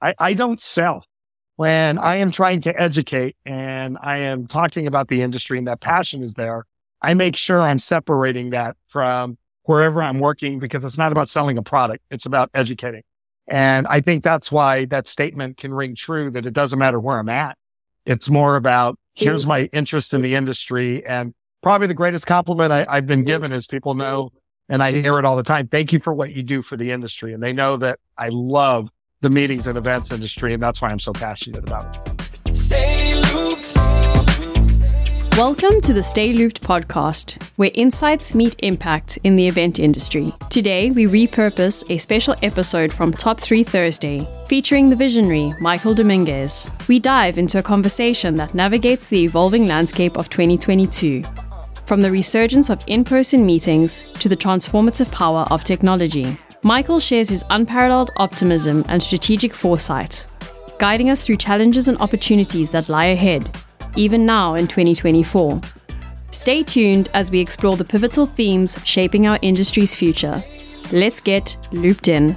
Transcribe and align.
I, 0.00 0.14
I 0.18 0.34
don't 0.34 0.60
sell. 0.60 1.04
When 1.56 1.96
I 1.96 2.16
am 2.16 2.30
trying 2.30 2.60
to 2.62 2.80
educate 2.80 3.36
and 3.46 3.96
I 4.02 4.18
am 4.18 4.46
talking 4.46 4.86
about 4.86 5.08
the 5.08 5.22
industry 5.22 5.56
and 5.56 5.66
that 5.68 5.80
passion 5.80 6.22
is 6.22 6.34
there, 6.34 6.66
I 7.00 7.14
make 7.14 7.34
sure 7.34 7.62
I'm 7.62 7.78
separating 7.78 8.50
that 8.50 8.76
from 8.88 9.38
wherever 9.62 10.02
I'm 10.02 10.20
working 10.20 10.58
because 10.58 10.84
it's 10.84 10.98
not 10.98 11.12
about 11.12 11.28
selling 11.28 11.56
a 11.56 11.62
product. 11.62 12.04
It's 12.10 12.26
about 12.26 12.50
educating. 12.52 13.02
And 13.48 13.86
I 13.86 14.00
think 14.00 14.22
that's 14.22 14.50
why 14.50 14.86
that 14.86 15.06
statement 15.06 15.56
can 15.56 15.72
ring 15.72 15.94
true 15.94 16.30
that 16.32 16.46
it 16.46 16.52
doesn't 16.52 16.78
matter 16.78 17.00
where 17.00 17.18
I'm 17.18 17.28
at. 17.28 17.56
It's 18.04 18.28
more 18.28 18.56
about 18.56 18.98
here's 19.14 19.46
my 19.46 19.64
interest 19.72 20.12
in 20.12 20.20
the 20.20 20.34
industry. 20.34 21.04
And 21.06 21.32
probably 21.62 21.86
the 21.86 21.94
greatest 21.94 22.26
compliment 22.26 22.72
I, 22.72 22.86
I've 22.88 23.06
been 23.06 23.24
given 23.24 23.52
is 23.52 23.66
people 23.66 23.94
know, 23.94 24.30
and 24.68 24.82
I 24.82 24.92
hear 24.92 25.18
it 25.18 25.24
all 25.24 25.36
the 25.36 25.42
time. 25.42 25.68
Thank 25.68 25.92
you 25.92 26.00
for 26.00 26.12
what 26.12 26.34
you 26.34 26.42
do 26.42 26.60
for 26.60 26.76
the 26.76 26.90
industry. 26.90 27.32
And 27.32 27.42
they 27.42 27.52
know 27.52 27.76
that 27.78 27.98
I 28.18 28.28
love 28.30 28.90
the 29.22 29.30
meetings 29.30 29.66
and 29.66 29.78
events 29.78 30.12
industry. 30.12 30.52
And 30.52 30.62
that's 30.62 30.82
why 30.82 30.90
I'm 30.90 30.98
so 30.98 31.12
passionate 31.12 31.64
about 31.64 31.96
it. 31.96 32.56
Stay 32.56 33.14
looped. 33.32 33.74
Welcome 35.36 35.82
to 35.82 35.92
the 35.92 36.02
Stay 36.02 36.32
Looped 36.32 36.62
podcast, 36.62 37.42
where 37.56 37.70
insights 37.74 38.34
meet 38.34 38.56
impact 38.60 39.18
in 39.22 39.36
the 39.36 39.46
event 39.46 39.78
industry. 39.78 40.32
Today, 40.48 40.90
we 40.90 41.04
repurpose 41.04 41.84
a 41.90 41.98
special 41.98 42.34
episode 42.42 42.92
from 42.92 43.12
Top 43.12 43.38
3 43.38 43.62
Thursday, 43.62 44.26
featuring 44.48 44.88
the 44.88 44.96
visionary 44.96 45.54
Michael 45.60 45.94
Dominguez. 45.94 46.70
We 46.88 46.98
dive 46.98 47.36
into 47.36 47.58
a 47.58 47.62
conversation 47.62 48.36
that 48.36 48.54
navigates 48.54 49.08
the 49.08 49.24
evolving 49.24 49.66
landscape 49.66 50.16
of 50.16 50.30
2022, 50.30 51.22
from 51.84 52.00
the 52.00 52.10
resurgence 52.10 52.70
of 52.70 52.82
in 52.86 53.04
person 53.04 53.44
meetings 53.44 54.06
to 54.20 54.30
the 54.30 54.36
transformative 54.36 55.12
power 55.12 55.46
of 55.50 55.64
technology. 55.64 56.38
Michael 56.62 56.98
shares 56.98 57.28
his 57.28 57.44
unparalleled 57.50 58.10
optimism 58.16 58.84
and 58.88 59.02
strategic 59.02 59.52
foresight, 59.52 60.26
guiding 60.78 61.10
us 61.10 61.26
through 61.26 61.36
challenges 61.36 61.88
and 61.88 61.98
opportunities 61.98 62.70
that 62.70 62.88
lie 62.88 63.06
ahead, 63.06 63.54
even 63.94 64.24
now 64.24 64.54
in 64.54 64.66
2024. 64.66 65.60
Stay 66.30 66.62
tuned 66.62 67.08
as 67.14 67.30
we 67.30 67.40
explore 67.40 67.76
the 67.76 67.84
pivotal 67.84 68.26
themes 68.26 68.78
shaping 68.84 69.26
our 69.26 69.38
industry's 69.42 69.94
future. 69.94 70.42
Let's 70.92 71.20
get 71.20 71.56
looped 71.72 72.08
in. 72.08 72.36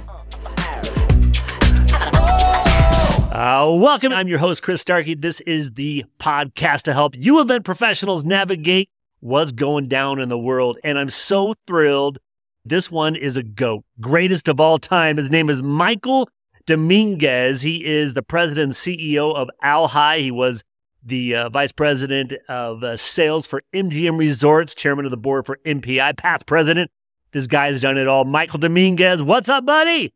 Uh, 3.32 3.74
welcome. 3.80 4.12
I'm 4.12 4.28
your 4.28 4.38
host, 4.38 4.62
Chris 4.62 4.82
Starkey. 4.82 5.14
This 5.14 5.40
is 5.40 5.72
the 5.72 6.04
podcast 6.18 6.82
to 6.82 6.92
help 6.92 7.14
you 7.16 7.40
event 7.40 7.64
professionals 7.64 8.22
navigate 8.22 8.90
what's 9.20 9.50
going 9.52 9.88
down 9.88 10.18
in 10.18 10.28
the 10.28 10.38
world. 10.38 10.78
And 10.84 10.98
I'm 10.98 11.08
so 11.08 11.54
thrilled 11.66 12.18
this 12.64 12.90
one 12.90 13.16
is 13.16 13.36
a 13.36 13.42
GOAT, 13.42 13.84
greatest 14.00 14.48
of 14.48 14.60
all 14.60 14.78
time. 14.78 15.16
His 15.16 15.30
name 15.30 15.48
is 15.48 15.62
Michael 15.62 16.28
Dominguez. 16.66 17.62
He 17.62 17.84
is 17.84 18.14
the 18.14 18.22
president 18.22 18.64
and 18.64 18.72
CEO 18.72 19.34
of 19.34 19.48
ALHI. 19.64 20.18
He 20.18 20.30
was 20.30 20.62
the 21.02 21.34
uh, 21.34 21.48
vice 21.48 21.72
president 21.72 22.34
of 22.48 22.84
uh, 22.84 22.96
sales 22.96 23.46
for 23.46 23.62
MGM 23.72 24.18
Resorts, 24.18 24.74
chairman 24.74 25.06
of 25.06 25.10
the 25.10 25.16
board 25.16 25.46
for 25.46 25.58
MPI, 25.64 26.18
past 26.18 26.46
president. 26.46 26.90
This 27.32 27.46
guy 27.46 27.72
has 27.72 27.80
done 27.80 27.96
it 27.96 28.06
all. 28.06 28.24
Michael 28.24 28.58
Dominguez, 28.58 29.22
what's 29.22 29.48
up, 29.48 29.64
buddy? 29.64 30.12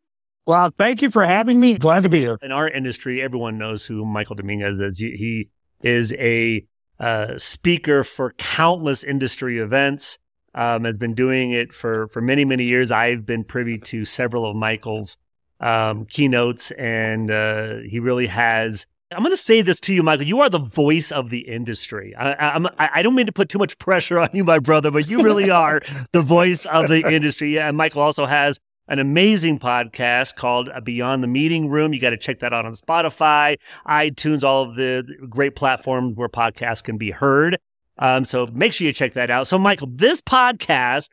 Well, 0.47 0.71
thank 0.77 1.01
you 1.01 1.11
for 1.11 1.25
having 1.25 1.59
me. 1.59 1.79
Glad 1.79 2.03
to 2.03 2.11
be 2.11 2.21
here. 2.21 2.39
In 2.43 2.53
our 2.53 2.69
industry, 2.69 3.23
everyone 3.23 3.57
knows 3.57 3.87
who 3.87 4.05
Michael 4.05 4.37
Dominguez 4.37 4.79
is. 4.79 4.99
He 4.99 5.49
is 5.83 6.13
a 6.15 6.67
uh, 7.01 7.39
speaker 7.39 8.05
for 8.05 8.35
countless 8.37 9.03
industry 9.03 9.59
events 9.59 10.19
um, 10.55 10.85
has 10.85 10.97
been 10.97 11.15
doing 11.15 11.53
it 11.53 11.73
for, 11.73 12.09
for 12.09 12.21
many, 12.21 12.45
many 12.45 12.65
years. 12.65 12.93
I've 12.93 13.27
been 13.27 13.45
privy 13.45 13.79
to 13.79 14.05
several 14.05 14.47
of 14.47 14.57
Michael's 14.57 15.17
um, 15.61 16.05
keynotes, 16.07 16.71
and 16.73 17.31
uh, 17.31 17.77
he 17.89 17.99
really 17.99 18.27
has. 18.29 18.87
I'm 19.13 19.21
going 19.21 19.33
to 19.33 19.37
say 19.37 19.63
this 19.63 19.79
to 19.81 19.95
you, 19.95 20.03
Michael. 20.03 20.27
You 20.27 20.41
are 20.41 20.51
the 20.51 20.59
voice 20.59 21.13
of 21.13 21.31
the 21.31 21.41
industry. 21.41 22.15
I, 22.17 22.55
I'm, 22.55 22.67
I 22.79 23.03
don't 23.03 23.15
mean 23.15 23.27
to 23.27 23.33
put 23.33 23.49
too 23.49 23.59
much 23.59 23.79
pressure 23.79 24.19
on 24.19 24.31
you, 24.33 24.43
my 24.43 24.59
brother, 24.59 24.91
but 24.91 25.09
you 25.09 25.23
really 25.23 25.51
are 25.51 25.81
the 26.13 26.23
voice 26.23 26.65
of 26.67 26.89
the 26.89 27.09
industry. 27.09 27.59
And 27.59 27.77
Michael 27.77 28.03
also 28.03 28.27
has 28.27 28.59
an 28.89 28.99
amazing 28.99 29.59
podcast 29.59 30.37
called 30.37 30.69
Beyond 30.83 31.23
the 31.23 31.29
Meeting 31.29 31.69
Room. 31.69 31.95
You 31.95 32.01
got 32.01 32.11
to 32.11 32.17
check 32.17 32.41
that 32.41 32.53
out 32.53 32.67
on 32.67 32.73
Spotify, 32.73 33.57
iTunes, 33.87 34.43
all 34.43 34.63
of 34.63 34.75
the 34.75 35.05
great 35.29 35.55
platforms 35.55 36.17
where 36.17 36.29
podcasts 36.29 36.83
can 36.83 36.99
be 36.99 37.11
heard. 37.11 37.57
Um, 37.99 38.25
so 38.25 38.47
make 38.53 38.73
sure 38.73 38.87
you 38.87 38.93
check 38.93 39.13
that 39.13 39.31
out. 39.31 39.47
So, 39.47 39.59
Michael, 39.59 39.89
this 39.91 40.21
podcast 40.21 41.09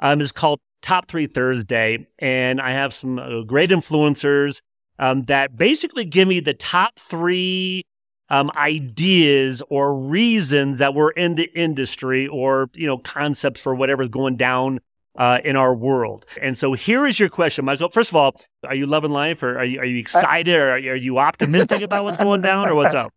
um, 0.00 0.20
is 0.20 0.32
called 0.32 0.60
Top 0.82 1.08
Three 1.08 1.26
Thursday, 1.26 2.06
and 2.18 2.60
I 2.60 2.72
have 2.72 2.94
some 2.94 3.18
uh, 3.18 3.42
great 3.42 3.70
influencers 3.70 4.60
um, 4.98 5.22
that 5.24 5.56
basically 5.56 6.04
give 6.04 6.28
me 6.28 6.40
the 6.40 6.54
top 6.54 6.98
three 6.98 7.84
um, 8.30 8.50
ideas 8.56 9.62
or 9.68 9.98
reasons 9.98 10.78
that 10.78 10.94
we're 10.94 11.10
in 11.10 11.34
the 11.34 11.50
industry 11.54 12.26
or 12.26 12.70
you 12.74 12.86
know 12.86 12.98
concepts 12.98 13.60
for 13.60 13.74
whatever's 13.74 14.08
going 14.08 14.36
down 14.36 14.80
uh, 15.16 15.40
in 15.44 15.56
our 15.56 15.74
world. 15.74 16.24
And 16.40 16.56
so 16.56 16.72
here 16.72 17.06
is 17.06 17.20
your 17.20 17.28
question, 17.28 17.64
Michael. 17.64 17.88
First 17.90 18.10
of 18.10 18.16
all, 18.16 18.36
are 18.66 18.74
you 18.74 18.86
loving 18.86 19.10
life, 19.10 19.42
or 19.42 19.58
are 19.58 19.64
you 19.64 19.78
are 19.80 19.84
you 19.84 19.98
excited, 19.98 20.54
or 20.54 20.70
are 20.70 20.78
you, 20.78 20.92
are 20.92 20.96
you 20.96 21.18
optimistic 21.18 21.82
about 21.82 22.04
what's 22.04 22.18
going 22.18 22.40
down, 22.40 22.68
or 22.68 22.74
what's 22.74 22.94
up? 22.94 23.12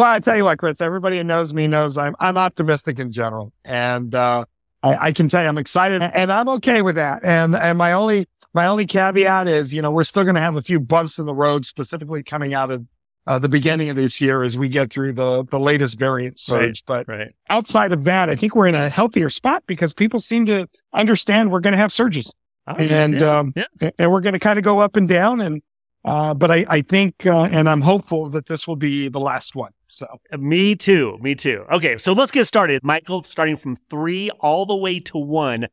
Well, 0.00 0.10
I 0.10 0.18
tell 0.18 0.34
you 0.34 0.44
what, 0.44 0.58
Chris, 0.58 0.80
everybody 0.80 1.18
who 1.18 1.24
knows 1.24 1.52
me 1.52 1.66
knows 1.66 1.98
I'm, 1.98 2.16
I'm 2.18 2.38
optimistic 2.38 2.98
in 2.98 3.12
general. 3.12 3.52
And, 3.66 4.14
uh, 4.14 4.46
I, 4.82 5.08
I, 5.08 5.12
can 5.12 5.28
tell 5.28 5.42
you 5.42 5.48
I'm 5.50 5.58
excited 5.58 6.00
and 6.00 6.32
I'm 6.32 6.48
okay 6.48 6.80
with 6.80 6.94
that. 6.94 7.22
And, 7.22 7.54
and 7.54 7.76
my 7.76 7.92
only, 7.92 8.26
my 8.54 8.66
only 8.66 8.86
caveat 8.86 9.46
is, 9.46 9.74
you 9.74 9.82
know, 9.82 9.90
we're 9.90 10.04
still 10.04 10.22
going 10.22 10.36
to 10.36 10.40
have 10.40 10.56
a 10.56 10.62
few 10.62 10.80
bumps 10.80 11.18
in 11.18 11.26
the 11.26 11.34
road, 11.34 11.66
specifically 11.66 12.22
coming 12.22 12.54
out 12.54 12.70
of 12.70 12.86
uh, 13.26 13.38
the 13.38 13.50
beginning 13.50 13.90
of 13.90 13.96
this 13.96 14.22
year 14.22 14.42
as 14.42 14.56
we 14.56 14.70
get 14.70 14.90
through 14.90 15.12
the, 15.12 15.44
the 15.50 15.60
latest 15.60 15.98
variant 15.98 16.38
surge. 16.38 16.82
Right, 16.88 17.06
but 17.06 17.08
right. 17.08 17.34
outside 17.50 17.92
of 17.92 18.04
that, 18.04 18.30
I 18.30 18.36
think 18.36 18.56
we're 18.56 18.68
in 18.68 18.74
a 18.74 18.88
healthier 18.88 19.28
spot 19.28 19.64
because 19.66 19.92
people 19.92 20.18
seem 20.18 20.46
to 20.46 20.66
understand 20.94 21.52
we're 21.52 21.60
going 21.60 21.72
to 21.72 21.78
have 21.78 21.92
surges. 21.92 22.32
Oh, 22.66 22.72
and, 22.76 23.20
yeah, 23.20 23.38
um, 23.38 23.52
yeah. 23.54 23.90
and 23.98 24.10
we're 24.10 24.22
going 24.22 24.32
to 24.32 24.38
kind 24.38 24.58
of 24.58 24.64
go 24.64 24.78
up 24.78 24.96
and 24.96 25.06
down. 25.06 25.42
And, 25.42 25.60
uh, 26.04 26.34
but 26.34 26.50
I, 26.50 26.64
I 26.68 26.80
think, 26.80 27.26
uh, 27.26 27.48
and 27.50 27.68
I'm 27.68 27.82
hopeful 27.82 28.30
that 28.30 28.46
this 28.46 28.66
will 28.66 28.76
be 28.76 29.08
the 29.08 29.20
last 29.20 29.54
one. 29.54 29.72
So, 29.88 30.06
me 30.38 30.76
too. 30.76 31.18
Me 31.20 31.34
too. 31.34 31.64
Okay. 31.70 31.98
So 31.98 32.12
let's 32.12 32.32
get 32.32 32.46
started. 32.46 32.82
Michael, 32.82 33.22
starting 33.22 33.56
from 33.56 33.76
three 33.76 34.30
all 34.40 34.64
the 34.64 34.76
way 34.76 35.00
to 35.00 35.18
one, 35.18 35.68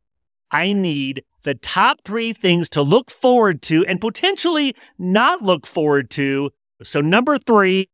I 0.51 0.73
need 0.73 1.23
the 1.43 1.55
top 1.55 1.99
three 2.03 2.33
things 2.33 2.67
to 2.69 2.81
look 2.81 3.09
forward 3.09 3.61
to 3.63 3.85
and 3.85 4.01
potentially 4.01 4.75
not 4.97 5.43
look 5.43 5.65
forward 5.65 6.09
to. 6.11 6.51
So, 6.83 6.99
number 6.99 7.38
three, 7.38 7.89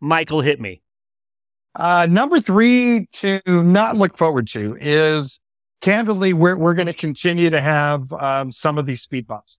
Michael, 0.00 0.40
hit 0.40 0.60
me. 0.60 0.82
Uh, 1.74 2.06
number 2.08 2.40
three 2.40 3.06
to 3.12 3.40
not 3.46 3.96
look 3.96 4.16
forward 4.16 4.46
to 4.46 4.76
is 4.80 5.40
candidly, 5.80 6.32
we're, 6.32 6.56
we're 6.56 6.74
going 6.74 6.86
to 6.86 6.94
continue 6.94 7.50
to 7.50 7.60
have 7.60 8.12
um, 8.12 8.50
some 8.50 8.78
of 8.78 8.86
these 8.86 9.02
speed 9.02 9.26
bumps. 9.26 9.58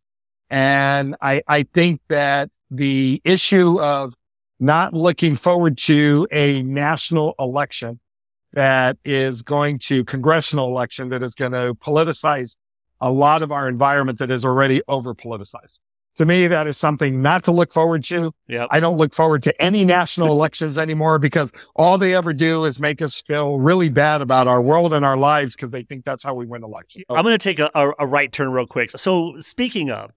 And 0.49 1.15
I, 1.21 1.41
I 1.47 1.63
think 1.63 2.01
that 2.09 2.51
the 2.69 3.21
issue 3.23 3.79
of 3.81 4.13
not 4.59 4.93
looking 4.93 5.35
forward 5.35 5.77
to 5.79 6.27
a 6.31 6.61
national 6.63 7.35
election 7.39 7.99
that 8.53 8.97
is 9.03 9.41
going 9.41 9.79
to 9.79 10.03
congressional 10.05 10.67
election 10.67 11.09
that 11.09 11.21
is 11.21 11.35
going 11.35 11.51
to 11.51 11.75
politicize 11.75 12.55
a 13.01 13.11
lot 13.11 13.43
of 13.43 13.51
our 13.51 13.67
environment 13.67 14.17
that 14.19 14.31
is 14.31 14.45
already 14.45 14.81
over 14.87 15.13
politicized. 15.13 15.79
To 16.15 16.25
me, 16.25 16.47
that 16.47 16.65
is 16.65 16.77
something 16.77 17.21
not 17.21 17.43
to 17.43 17.51
look 17.51 17.73
forward 17.73 18.05
to. 18.05 18.33
Yep. 18.47 18.69
I 18.71 18.79
don't 18.79 18.95
look 18.95 19.13
forward 19.13 19.43
to 19.43 19.61
any 19.61 19.83
national 19.83 20.29
elections 20.29 20.77
anymore 20.77 21.19
because 21.19 21.51
all 21.75 21.97
they 21.97 22.15
ever 22.15 22.31
do 22.31 22.63
is 22.63 22.79
make 22.79 23.01
us 23.01 23.21
feel 23.21 23.59
really 23.59 23.89
bad 23.89 24.21
about 24.21 24.47
our 24.47 24.61
world 24.61 24.93
and 24.93 25.05
our 25.05 25.17
lives 25.17 25.57
because 25.57 25.71
they 25.71 25.83
think 25.83 26.05
that's 26.05 26.23
how 26.23 26.33
we 26.33 26.45
win 26.45 26.63
elections. 26.63 27.03
I'm 27.09 27.23
going 27.23 27.37
to 27.37 27.43
take 27.43 27.59
a, 27.59 27.69
a, 27.75 27.91
a 27.99 28.07
right 28.07 28.31
turn 28.31 28.51
real 28.51 28.65
quick. 28.65 28.91
So 28.91 29.35
speaking 29.39 29.91
of, 29.91 30.11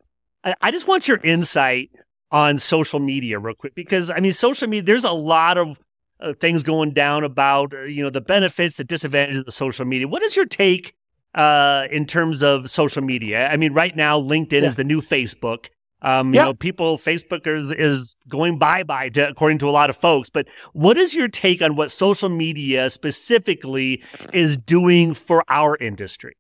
I, 0.45 0.71
just 0.71 0.87
want 0.87 1.09
your 1.09 1.19
insight 1.19 1.91
on 2.31 2.59
social 2.59 3.01
media 3.01 3.39
real 3.39 3.55
quick 3.55 3.75
because 3.75 4.11
I 4.11 4.21
mean, 4.21 4.33
social 4.33 4.69
media, 4.69 4.83
there's 4.83 5.05
a 5.05 5.13
lot 5.13 5.59
of 5.59 5.79
uh, 6.21 6.33
things 6.35 6.63
going 6.63 6.93
down 6.93 7.25
about, 7.25 7.73
uh, 7.75 7.83
you 7.83 8.03
know, 8.03 8.11
the 8.11 8.21
benefits, 8.21 8.77
the 8.77 8.85
disadvantages 8.85 9.45
of 9.47 9.53
social 9.53 9.85
media. 9.85 10.09
What 10.09 10.23
is 10.23 10.37
your 10.37 10.47
take 10.47 10.95
uh, 11.35 11.87
in 11.91 12.07
terms 12.07 12.43
of 12.43 12.69
social 12.71 13.03
media? 13.03 13.49
I 13.49 13.57
mean, 13.57 13.73
right 13.73 13.95
now, 13.95 14.21
LinkedIn 14.21 14.63
yeah. 14.63 14.69
is 14.69 14.75
the 14.75 14.85
new 14.85 15.01
Facebook. 15.01 15.69
Um, 16.01 16.33
you 16.33 16.41
know, 16.41 16.55
people, 16.55 16.97
Facebook 16.97 17.45
is, 17.47 17.71
is 17.73 18.15
going 18.29 18.57
bye 18.59 18.85
bye 18.85 19.11
according 19.17 19.59
to 19.59 19.69
a 19.69 19.73
lot 19.73 19.91
of 19.91 19.97
folks. 19.97 20.31
But 20.31 20.49
what 20.73 20.97
is 20.97 21.15
your 21.15 21.27
take 21.27 21.61
on 21.61 21.75
what 21.75 21.91
social 21.91 22.29
media 22.29 22.89
specifically 22.89 24.03
is 24.33 24.57
doing 24.57 25.15
for 25.15 25.43
our 25.49 25.77
industry? 25.77 26.37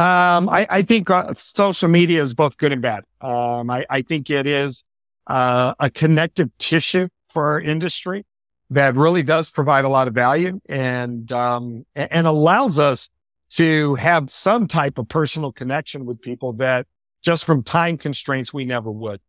Um, 0.00 0.48
I, 0.48 0.66
I 0.70 0.82
think 0.82 1.10
uh, 1.10 1.34
social 1.36 1.90
media 1.90 2.22
is 2.22 2.32
both 2.32 2.56
good 2.56 2.72
and 2.72 2.80
bad. 2.80 3.04
Um, 3.20 3.68
I, 3.68 3.84
I 3.90 4.00
think 4.00 4.30
it 4.30 4.46
is 4.46 4.82
uh, 5.26 5.74
a 5.78 5.90
connective 5.90 6.48
tissue 6.56 7.08
for 7.28 7.50
our 7.50 7.60
industry 7.60 8.24
that 8.70 8.94
really 8.94 9.22
does 9.22 9.50
provide 9.50 9.84
a 9.84 9.90
lot 9.90 10.08
of 10.08 10.14
value 10.14 10.58
and 10.70 11.30
um, 11.32 11.84
and 11.94 12.26
allows 12.26 12.78
us 12.78 13.10
to 13.50 13.94
have 13.96 14.30
some 14.30 14.66
type 14.66 14.96
of 14.96 15.06
personal 15.06 15.52
connection 15.52 16.06
with 16.06 16.18
people 16.22 16.54
that 16.54 16.86
just 17.20 17.44
from 17.44 17.62
time 17.62 17.98
constraints 17.98 18.54
we 18.54 18.64
never 18.64 18.90
would. 18.90 19.20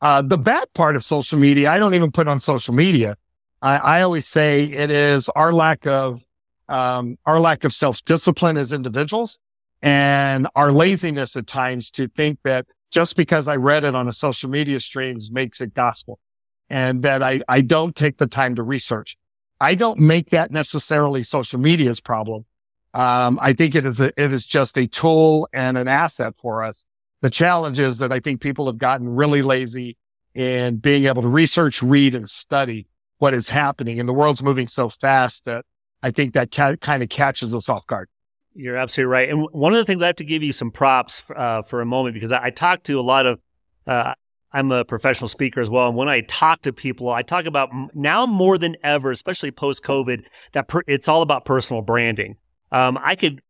Uh, 0.00 0.22
the 0.22 0.38
bad 0.38 0.66
part 0.74 0.96
of 0.96 1.04
social 1.04 1.38
media, 1.38 1.70
I 1.70 1.78
don't 1.78 1.94
even 1.94 2.10
put 2.10 2.26
on 2.26 2.40
social 2.40 2.74
media. 2.74 3.16
I, 3.62 3.76
I 3.76 4.02
always 4.02 4.26
say 4.26 4.64
it 4.64 4.90
is 4.90 5.28
our 5.36 5.52
lack 5.52 5.86
of, 5.86 6.20
um, 6.68 7.16
our 7.26 7.38
lack 7.38 7.62
of 7.62 7.72
self 7.72 8.04
discipline 8.04 8.56
as 8.56 8.72
individuals 8.72 9.38
and 9.86 10.48
our 10.56 10.72
laziness 10.72 11.36
at 11.36 11.46
times 11.46 11.92
to 11.92 12.08
think 12.08 12.40
that 12.42 12.66
just 12.90 13.14
because 13.14 13.46
I 13.46 13.54
read 13.54 13.84
it 13.84 13.94
on 13.94 14.08
a 14.08 14.12
social 14.12 14.50
media 14.50 14.80
streams 14.80 15.30
makes 15.30 15.60
it 15.60 15.74
gospel 15.74 16.18
and 16.68 17.04
that 17.04 17.22
I, 17.22 17.40
I 17.48 17.60
don't 17.60 17.94
take 17.94 18.18
the 18.18 18.26
time 18.26 18.56
to 18.56 18.64
research. 18.64 19.16
I 19.60 19.76
don't 19.76 20.00
make 20.00 20.30
that 20.30 20.50
necessarily 20.50 21.22
social 21.22 21.60
media's 21.60 22.00
problem. 22.00 22.44
Um, 22.94 23.38
I 23.40 23.52
think 23.52 23.76
it 23.76 23.86
is 23.86 24.00
a, 24.00 24.06
it 24.20 24.32
is 24.32 24.44
just 24.44 24.76
a 24.76 24.88
tool 24.88 25.48
and 25.54 25.78
an 25.78 25.86
asset 25.86 26.34
for 26.34 26.64
us. 26.64 26.84
The 27.20 27.30
challenge 27.30 27.78
is 27.78 27.98
that 27.98 28.10
I 28.10 28.18
think 28.18 28.40
people 28.40 28.66
have 28.66 28.78
gotten 28.78 29.08
really 29.08 29.42
lazy 29.42 29.96
in 30.34 30.78
being 30.78 31.04
able 31.04 31.22
to 31.22 31.28
research, 31.28 31.80
read, 31.80 32.16
and 32.16 32.28
study 32.28 32.88
what 33.18 33.34
is 33.34 33.48
happening. 33.48 34.00
And 34.00 34.08
the 34.08 34.12
world's 34.12 34.42
moving 34.42 34.66
so 34.66 34.88
fast 34.88 35.44
that 35.44 35.64
I 36.02 36.10
think 36.10 36.34
that 36.34 36.50
ca- 36.50 36.74
kind 36.76 37.04
of 37.04 37.08
catches 37.08 37.54
us 37.54 37.68
off 37.68 37.86
guard. 37.86 38.08
You're 38.56 38.76
absolutely 38.76 39.12
right. 39.12 39.28
And 39.28 39.46
one 39.52 39.74
of 39.74 39.78
the 39.78 39.84
things 39.84 40.02
I 40.02 40.06
have 40.06 40.16
to 40.16 40.24
give 40.24 40.42
you 40.42 40.52
some 40.52 40.70
props 40.70 41.22
uh, 41.34 41.60
for 41.60 41.82
a 41.82 41.86
moment 41.86 42.14
because 42.14 42.32
I, 42.32 42.44
I 42.44 42.50
talk 42.50 42.82
to 42.84 42.98
a 42.98 43.02
lot 43.02 43.26
of, 43.26 43.38
uh, 43.86 44.14
I'm 44.50 44.72
a 44.72 44.82
professional 44.84 45.28
speaker 45.28 45.60
as 45.60 45.68
well. 45.68 45.88
And 45.88 45.96
when 45.96 46.08
I 46.08 46.22
talk 46.22 46.62
to 46.62 46.72
people, 46.72 47.10
I 47.10 47.20
talk 47.20 47.44
about 47.44 47.68
now 47.94 48.24
more 48.24 48.56
than 48.56 48.76
ever, 48.82 49.10
especially 49.10 49.50
post 49.50 49.84
COVID, 49.84 50.24
that 50.52 50.68
per- 50.68 50.84
it's 50.86 51.06
all 51.06 51.20
about 51.20 51.44
personal 51.44 51.82
branding. 51.82 52.36
Um, 52.72 52.98
I 53.02 53.14
could, 53.14 53.42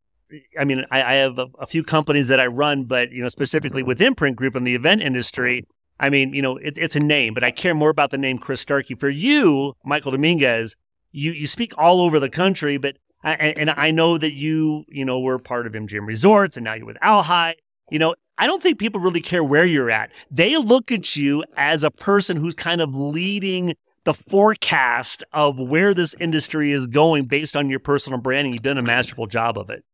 I 0.58 0.64
mean, 0.64 0.84
I, 0.90 1.02
I 1.02 1.12
have 1.14 1.38
a, 1.38 1.46
a, 1.60 1.66
few 1.66 1.84
companies 1.84 2.26
that 2.26 2.40
I 2.40 2.46
run, 2.46 2.84
but 2.84 3.12
you 3.12 3.22
know, 3.22 3.28
specifically 3.28 3.84
with 3.84 4.00
Imprint 4.00 4.34
Group 4.34 4.56
in 4.56 4.64
the 4.64 4.74
event 4.74 5.02
industry, 5.02 5.64
I 6.00 6.10
mean, 6.10 6.34
you 6.34 6.42
know, 6.42 6.56
it, 6.56 6.76
it's 6.76 6.96
a 6.96 7.00
name, 7.00 7.32
but 7.32 7.44
I 7.44 7.52
care 7.52 7.74
more 7.74 7.90
about 7.90 8.10
the 8.10 8.18
name 8.18 8.38
Chris 8.38 8.60
Starkey. 8.60 8.96
For 8.96 9.08
you, 9.08 9.74
Michael 9.84 10.10
Dominguez, 10.10 10.74
you 11.12 11.30
you 11.32 11.46
speak 11.46 11.72
all 11.78 12.00
over 12.00 12.18
the 12.18 12.28
country, 12.28 12.76
but 12.76 12.96
and 13.34 13.70
I 13.70 13.90
know 13.90 14.19
that 14.19 14.32
you, 14.32 14.84
you 14.88 15.05
know, 15.05 15.20
were 15.20 15.38
part 15.38 15.67
of 15.67 15.73
MGM 15.73 16.06
Resorts 16.06 16.56
and 16.56 16.64
now 16.64 16.75
you're 16.75 16.87
with 16.87 16.99
ALHI. 17.02 17.55
You 17.90 17.99
know, 17.99 18.14
I 18.38 18.46
don't 18.46 18.62
think 18.62 18.78
people 18.78 19.00
really 19.00 19.20
care 19.20 19.43
where 19.43 19.67
you're 19.67 19.90
at. 19.90 20.12
They 20.31 20.56
look 20.56 20.93
at 20.93 21.17
you 21.17 21.44
as 21.56 21.84
a 21.84 21.90
person 21.90 22.37
who's 22.37 22.55
kind 22.55 22.81
of 22.81 22.94
leading 22.94 23.75
the 24.05 24.14
forecast 24.14 25.25
of 25.32 25.58
where 25.58 25.93
this 25.93 26.14
industry 26.14 26.73
is 26.73 26.87
going 26.87 27.25
based 27.25 27.56
on 27.56 27.69
your 27.69 27.81
personal 27.81 28.20
branding. 28.20 28.52
You've 28.52 28.62
done 28.62 28.78
a 28.78 28.82
masterful 28.82 29.26
job 29.26 29.58
of 29.58 29.70
it. 29.70 29.84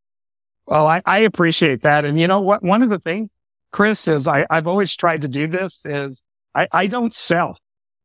Well, 0.67 0.87
I, 0.87 1.03
I 1.07 1.19
appreciate 1.21 1.83
that. 1.83 2.05
And 2.05 2.21
you 2.21 2.27
know 2.27 2.41
what? 2.41 2.63
One 2.63 2.83
of 2.83 2.91
the 2.91 2.99
things, 2.99 3.33
Chris, 3.73 4.07
is 4.07 4.29
I, 4.29 4.47
I've 4.51 4.67
always 4.67 4.95
tried 4.95 5.23
to 5.23 5.29
do 5.29 5.47
this 5.47 5.85
is 5.87 6.23
I, 6.55 6.69
I 6.73 6.87
don't 6.87 7.15
sell 7.15 7.57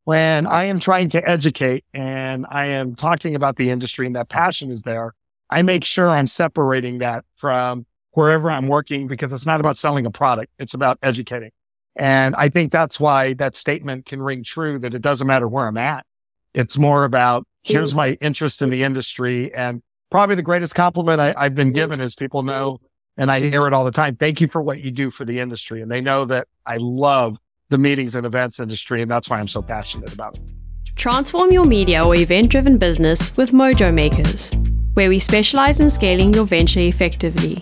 when 0.07 0.48
I 0.48 0.63
am 0.63 0.80
trying 0.80 1.09
to 1.09 1.30
educate 1.30 1.83
and 1.94 2.45
I 2.50 2.68
am 2.68 2.95
talking 2.95 3.36
about 3.36 3.57
the 3.57 3.69
industry 3.69 4.06
and 4.06 4.15
that 4.15 4.30
passion 4.30 4.71
is 4.71 4.83
there, 4.83 5.13
I 5.50 5.63
make 5.63 5.83
sure 5.83 6.09
I'm 6.09 6.27
separating 6.27 7.00
that 7.00 7.25
from 7.36 7.86
wherever 8.12 8.50
I'm 8.50 8.69
working 8.69 9.07
because 9.07 9.33
it's 9.33 9.45
not 9.45 9.59
about 9.59 9.75
selling 9.75 10.06
a 10.06 10.09
product. 10.09 10.54
It's 10.59 10.74
about 10.74 10.98
educating. 11.04 11.51
And 11.98 12.36
I 12.38 12.48
think 12.48 12.71
that's 12.71 13.01
why 13.01 13.33
that 13.33 13.54
statement 13.54 14.06
can 14.06 14.21
ring 14.21 14.45
true 14.45 14.80
that 14.80 14.94
it 14.94 15.01
doesn't 15.01 15.27
matter 15.27 15.45
where 15.45 15.68
I'm 15.68 15.75
at. 15.75 16.06
It's 16.54 16.77
more 16.77 17.04
about 17.04 17.45
here's 17.63 17.94
my 17.94 18.18
interest 18.21 18.62
in 18.62 18.69
the 18.69 18.83
industry. 18.83 19.54
And 19.54 19.83
probably 20.09 20.38
the 20.38 20.42
greatest 20.42 20.74
compliment 20.74 21.19
I, 21.19 21.33
I've 21.36 21.54
been 21.54 21.74
given 21.74 22.00
is 22.00 22.15
people 22.15 22.44
know, 22.44 22.80
and 23.18 23.30
I 23.30 23.42
hear 23.42 23.68
it 23.68 23.74
all 23.74 23.83
the 23.83 23.92
time. 23.92 24.15
Thank 24.15 24.39
you 24.39 24.48
for 24.48 24.62
what 24.62 24.80
you 24.80 24.89
do 24.89 25.12
for 25.12 25.25
the 25.25 25.42
industry. 25.42 25.81
And 25.81 25.92
they 25.92 26.00
know 26.00 26.24
that 26.24 26.48
I 26.65 26.77
love 26.77 27.38
the 27.69 27.78
meetings 27.78 28.16
and 28.16 28.25
events 28.25 28.60
industry. 28.60 29.02
And 29.02 29.12
that's 29.12 29.30
why 29.30 29.40
I'm 29.40 29.48
so 29.48 29.62
passionate 29.62 30.14
about 30.14 30.36
it. 30.36 30.42
Transform 30.96 31.52
your 31.52 31.66
media 31.66 32.04
or 32.04 32.16
event 32.16 32.50
driven 32.50 32.78
business 32.78 33.36
with 33.38 33.52
Mojo 33.52 33.94
Makers, 33.94 34.52
where 34.94 35.10
we 35.10 35.19
specialize 35.19 35.80
in 35.80 35.90
scaling 35.90 36.34
your 36.34 36.46
venture 36.46 36.80
effectively. 36.80 37.62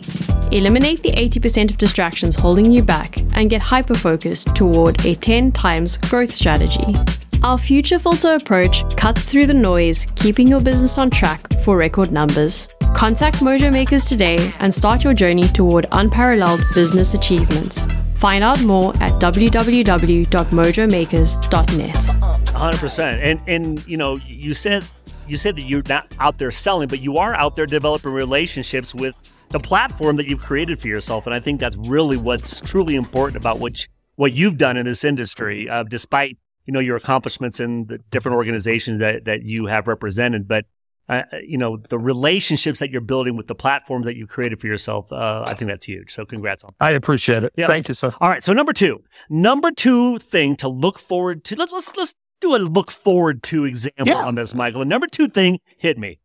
Eliminate 0.52 1.04
the 1.04 1.12
80% 1.12 1.72
of 1.72 1.78
distractions 1.78 2.36
holding 2.36 2.72
you 2.72 2.82
back 2.82 3.18
and 3.34 3.50
get 3.50 3.62
hyper 3.62 3.96
focused 3.96 4.56
toward 4.56 5.04
a 5.06 5.16
10 5.16 5.52
times 5.52 5.98
growth 5.98 6.34
strategy. 6.34 6.96
Our 7.44 7.58
future 7.58 8.00
filter 8.00 8.36
approach 8.36 8.84
cuts 8.96 9.30
through 9.30 9.48
the 9.48 9.54
noise, 9.54 10.08
keeping 10.16 10.48
your 10.48 10.62
business 10.62 10.98
on 10.98 11.10
track 11.10 11.60
for 11.60 11.76
record 11.78 12.12
numbers. 12.12 12.70
Contact 12.96 13.40
Mojo 13.40 13.72
Makers 13.72 14.06
today 14.06 14.54
and 14.60 14.74
start 14.74 15.04
your 15.04 15.14
journey 15.14 15.48
toward 15.50 15.88
unparalleled 15.92 16.62
business 16.74 17.14
achievements. 17.14 17.86
Find 18.26 18.44
out 18.44 18.60
more 18.64 18.90
at 19.04 19.22
www.mojomakers.net. 19.22 21.94
100%. 21.94 23.20
And 23.22 23.40
and 23.46 23.88
you 23.88 23.98
know, 23.98 24.18
you 24.26 24.56
said 24.56 24.84
you 25.28 25.38
said 25.38 25.56
that 25.58 25.62
you're 25.62 25.84
not 25.88 26.12
out 26.18 26.40
there 26.40 26.50
selling, 26.50 26.88
but 26.88 27.02
you 27.02 27.20
are 27.20 27.36
out 27.36 27.56
there 27.56 27.68
developing 27.68 28.12
relationships 28.12 28.96
with 28.96 29.14
the 29.50 29.60
platform 29.60 30.16
that 30.16 30.26
you've 30.26 30.42
created 30.42 30.80
for 30.80 30.88
yourself. 30.88 31.28
And 31.28 31.36
I 31.36 31.40
think 31.40 31.60
that's 31.60 31.76
really 31.76 32.18
what's 32.18 32.62
truly 32.62 32.96
important 32.96 33.38
about 33.38 33.60
what 33.60 33.88
what 34.16 34.34
you've 34.34 34.58
done 34.58 34.76
in 34.76 34.88
this 34.88 35.04
industry, 35.04 35.70
uh, 35.70 35.84
despite 35.84 36.40
you 36.66 36.74
know 36.74 36.80
your 36.80 36.96
accomplishments 36.96 37.60
in 37.60 37.86
the 37.86 38.00
different 38.10 38.38
organizations 38.38 39.02
that 39.02 39.26
that 39.26 39.44
you 39.44 39.68
have 39.68 39.88
represented. 39.88 40.48
But 40.48 40.66
uh, 41.08 41.24
you 41.44 41.58
know, 41.58 41.78
the 41.78 42.00
relationships 42.00 42.80
that 42.80 42.90
you're 42.90 43.02
building 43.02 43.38
with 43.38 43.48
the 43.48 43.56
platform 43.56 44.04
that 44.04 44.16
you 44.16 44.26
created 44.26 44.60
for 44.60 44.68
yourself. 44.68 45.12
Uh, 45.12 45.44
I 45.46 45.54
think 45.54 45.70
that's 45.70 45.86
huge. 45.86 46.12
So 46.12 46.26
congrats 46.26 46.64
on. 46.64 46.74
I 46.80 46.92
appreciate 46.92 47.44
it. 47.44 47.54
Yeah. 47.56 47.68
Thank 47.68 47.88
you, 47.88 47.94
sir. 47.94 48.12
All 48.20 48.30
right. 48.30 48.44
So 48.44 48.54
number 48.54 48.74
two, 48.74 49.04
number 49.30 49.72
two 49.72 50.18
thing 50.18 50.56
to 50.58 50.68
look 50.68 50.98
forward 50.98 51.44
to. 51.46 51.56
Let, 51.56 51.72
let's 51.72 51.96
let's 51.96 52.14
do 52.42 52.56
a 52.56 52.58
look 52.58 52.92
forward 52.92 53.44
to 53.44 53.66
example 53.66 54.08
yeah. 54.08 54.26
on 54.26 54.36
this, 54.36 54.56
Michael. 54.56 54.82
And 54.82 54.90
number 54.90 55.08
two 55.08 55.28
thing 55.28 55.60
hit 55.78 55.98
me. 55.98 56.20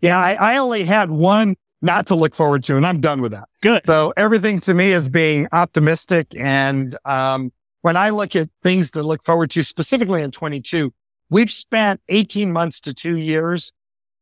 Yeah, 0.00 0.18
I, 0.18 0.34
I 0.34 0.56
only 0.58 0.84
had 0.84 1.10
one 1.10 1.56
not 1.80 2.06
to 2.08 2.14
look 2.14 2.34
forward 2.34 2.64
to, 2.64 2.76
and 2.76 2.86
I'm 2.86 3.00
done 3.00 3.20
with 3.22 3.32
that. 3.32 3.48
Good. 3.62 3.86
So 3.86 4.12
everything 4.16 4.60
to 4.60 4.74
me 4.74 4.92
is 4.92 5.08
being 5.08 5.48
optimistic, 5.52 6.34
and 6.36 6.96
um, 7.04 7.52
when 7.82 7.96
I 7.96 8.10
look 8.10 8.36
at 8.36 8.48
things 8.62 8.90
to 8.92 9.02
look 9.02 9.22
forward 9.22 9.50
to, 9.52 9.62
specifically 9.62 10.22
in 10.22 10.30
22, 10.30 10.92
we've 11.30 11.50
spent 11.50 12.00
18 12.08 12.52
months 12.52 12.80
to 12.82 12.94
two 12.94 13.16
years 13.16 13.72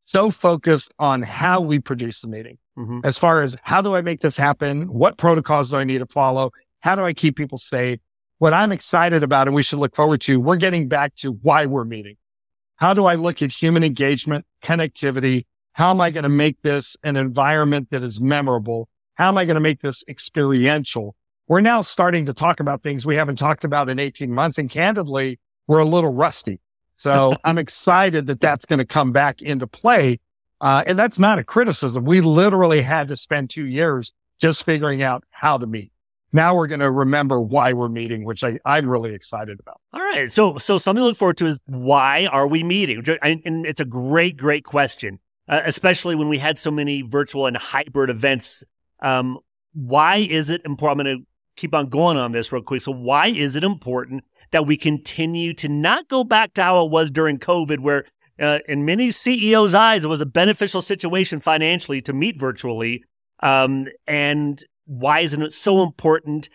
so 0.04 0.31
focused 0.31 0.93
on 0.99 1.22
how 1.22 1.60
we 1.60 1.78
produce 1.78 2.20
the 2.20 2.28
meeting 2.28 2.58
mm-hmm. 2.78 3.00
as 3.04 3.19
far 3.19 3.43
as 3.43 3.56
how 3.62 3.81
do 3.81 3.94
I 3.94 4.02
make 4.02 4.20
this 4.20 4.37
happen? 4.37 4.93
What 4.93 5.16
protocols 5.16 5.70
do 5.70 5.76
I 5.76 5.84
need 5.84 5.99
to 5.99 6.06
follow? 6.06 6.50
How 6.81 6.94
do 6.94 7.04
I 7.04 7.12
keep 7.12 7.37
people 7.37 7.58
safe? 7.58 8.00
What 8.38 8.52
I'm 8.52 8.72
excited 8.72 9.22
about 9.22 9.46
and 9.46 9.54
we 9.54 9.62
should 9.62 9.78
look 9.78 9.94
forward 9.94 10.20
to, 10.22 10.40
we're 10.40 10.56
getting 10.56 10.88
back 10.88 11.14
to 11.16 11.32
why 11.32 11.66
we're 11.66 11.84
meeting. 11.84 12.16
How 12.77 12.94
do 12.94 13.05
I 13.05 13.15
look 13.15 13.41
at 13.43 13.53
human 13.53 13.84
engagement, 13.84 14.44
connectivity? 14.62 15.46
How 15.74 15.91
am 15.91 16.00
I 16.00 16.10
going 16.10 16.24
to 16.24 16.29
make 16.29 16.60
this 16.62 16.96
an 17.05 17.17
environment 17.17 17.88
that 17.91 18.03
is 18.03 18.20
memorable? 18.20 18.88
How 19.15 19.29
am 19.29 19.38
I 19.38 19.44
going 19.44 19.55
to 19.55 19.60
make 19.60 19.81
this 19.81 20.03
experiential? 20.08 21.15
We're 21.46 21.60
now 21.60 21.82
starting 21.82 22.27
to 22.27 22.34
talk 22.34 22.60
about 22.60 22.82
things 22.82 23.06
we 23.06 23.15
haven't 23.15 23.36
talked 23.36 23.62
about 23.62 23.88
in 23.88 23.98
18 23.98 24.32
months. 24.32 24.58
And 24.58 24.69
candidly, 24.69 25.38
we're 25.67 25.79
a 25.79 25.84
little 25.84 26.12
rusty. 26.12 26.60
So 27.03 27.35
I'm 27.44 27.59
excited 27.59 28.27
that 28.29 28.41
that's 28.41 28.65
going 28.65 28.79
to 28.79 28.85
come 28.85 29.13
back 29.13 29.43
into 29.43 29.67
play. 29.67 30.21
Uh, 30.61 30.85
and 30.87 30.97
that's 30.97 31.19
not 31.19 31.41
a 31.41 31.44
criticism. 31.44 32.05
We 32.05 32.21
literally 32.21 32.81
had 32.81 33.09
to 33.09 33.17
spend 33.17 33.51
two 33.51 33.67
years 33.67 34.13
just 34.41 34.65
figuring 34.65 35.03
out 35.03 35.25
how 35.31 35.59
to 35.59 35.67
meet. 35.67 35.91
Now 36.32 36.56
we're 36.56 36.69
going 36.69 36.81
to 36.81 36.91
remember 36.91 37.41
why 37.41 37.73
we're 37.73 37.89
meeting, 37.89 38.25
which 38.25 38.43
I, 38.44 38.59
I'm 38.65 38.89
really 38.89 39.13
excited 39.15 39.59
about. 39.61 39.81
All 39.93 40.01
right. 40.01 40.31
So, 40.31 40.56
so 40.59 40.79
something 40.79 41.03
to 41.03 41.06
look 41.06 41.17
forward 41.17 41.37
to 41.39 41.49
is 41.49 41.59
why 41.67 42.27
are 42.27 42.47
we 42.47 42.63
meeting? 42.63 43.05
And 43.21 43.67
it's 43.67 43.81
a 43.81 43.85
great, 43.85 44.37
great 44.37 44.65
question, 44.65 45.19
uh, 45.49 45.61
especially 45.65 46.15
when 46.15 46.29
we 46.29 46.39
had 46.39 46.59
so 46.59 46.71
many 46.71 47.03
virtual 47.03 47.47
and 47.47 47.56
hybrid 47.56 48.09
events. 48.09 48.65
Um, 49.01 49.41
why 49.75 50.19
is 50.19 50.49
it 50.49 50.63
important? 50.65 51.01
I'm 51.01 51.06
going 51.06 51.19
to 51.19 51.27
keep 51.56 51.75
on 51.75 51.89
going 51.89 52.17
on 52.17 52.32
this 52.32 52.53
real 52.53 52.63
quick. 52.63 52.81
So 52.81 52.93
why 52.93 53.27
is 53.27 53.56
it 53.56 53.65
important 53.65 54.25
that 54.53 54.67
we 54.67 54.77
continue 54.77 55.53
to 55.55 55.69
not 55.69 56.09
go 56.09 56.23
back 56.23 56.55
to 56.55 56.63
how 56.63 56.85
it 56.85 56.91
was 56.91 57.11
during 57.11 57.39
COVID, 57.39 57.81
where 57.81 58.05
uh, 58.39 58.61
in 58.69 58.85
many 58.85 59.11
CEOs' 59.11 59.75
eyes, 59.75 60.05
it 60.05 60.09
was 60.09 60.21
a 60.21 60.27
beneficial 60.27 60.81
situation 60.81 61.41
financially 61.41 62.01
to 62.03 62.13
meet 62.13 62.39
virtually. 62.39 63.03
Um, 63.41 63.89
and 64.06 64.63
why 64.85 65.21
isn't 65.21 65.43
it 65.43 65.53
so 65.53 65.82
important? 65.82 66.49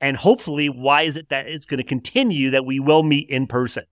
And 0.00 0.16
hopefully, 0.16 0.68
why 0.68 1.02
is 1.02 1.16
it 1.16 1.28
that 1.28 1.46
it's 1.46 1.66
going 1.66 1.78
to 1.78 1.84
continue 1.84 2.50
that 2.50 2.64
we 2.64 2.80
will 2.80 3.02
meet 3.02 3.28
in 3.28 3.46
person? 3.46 3.84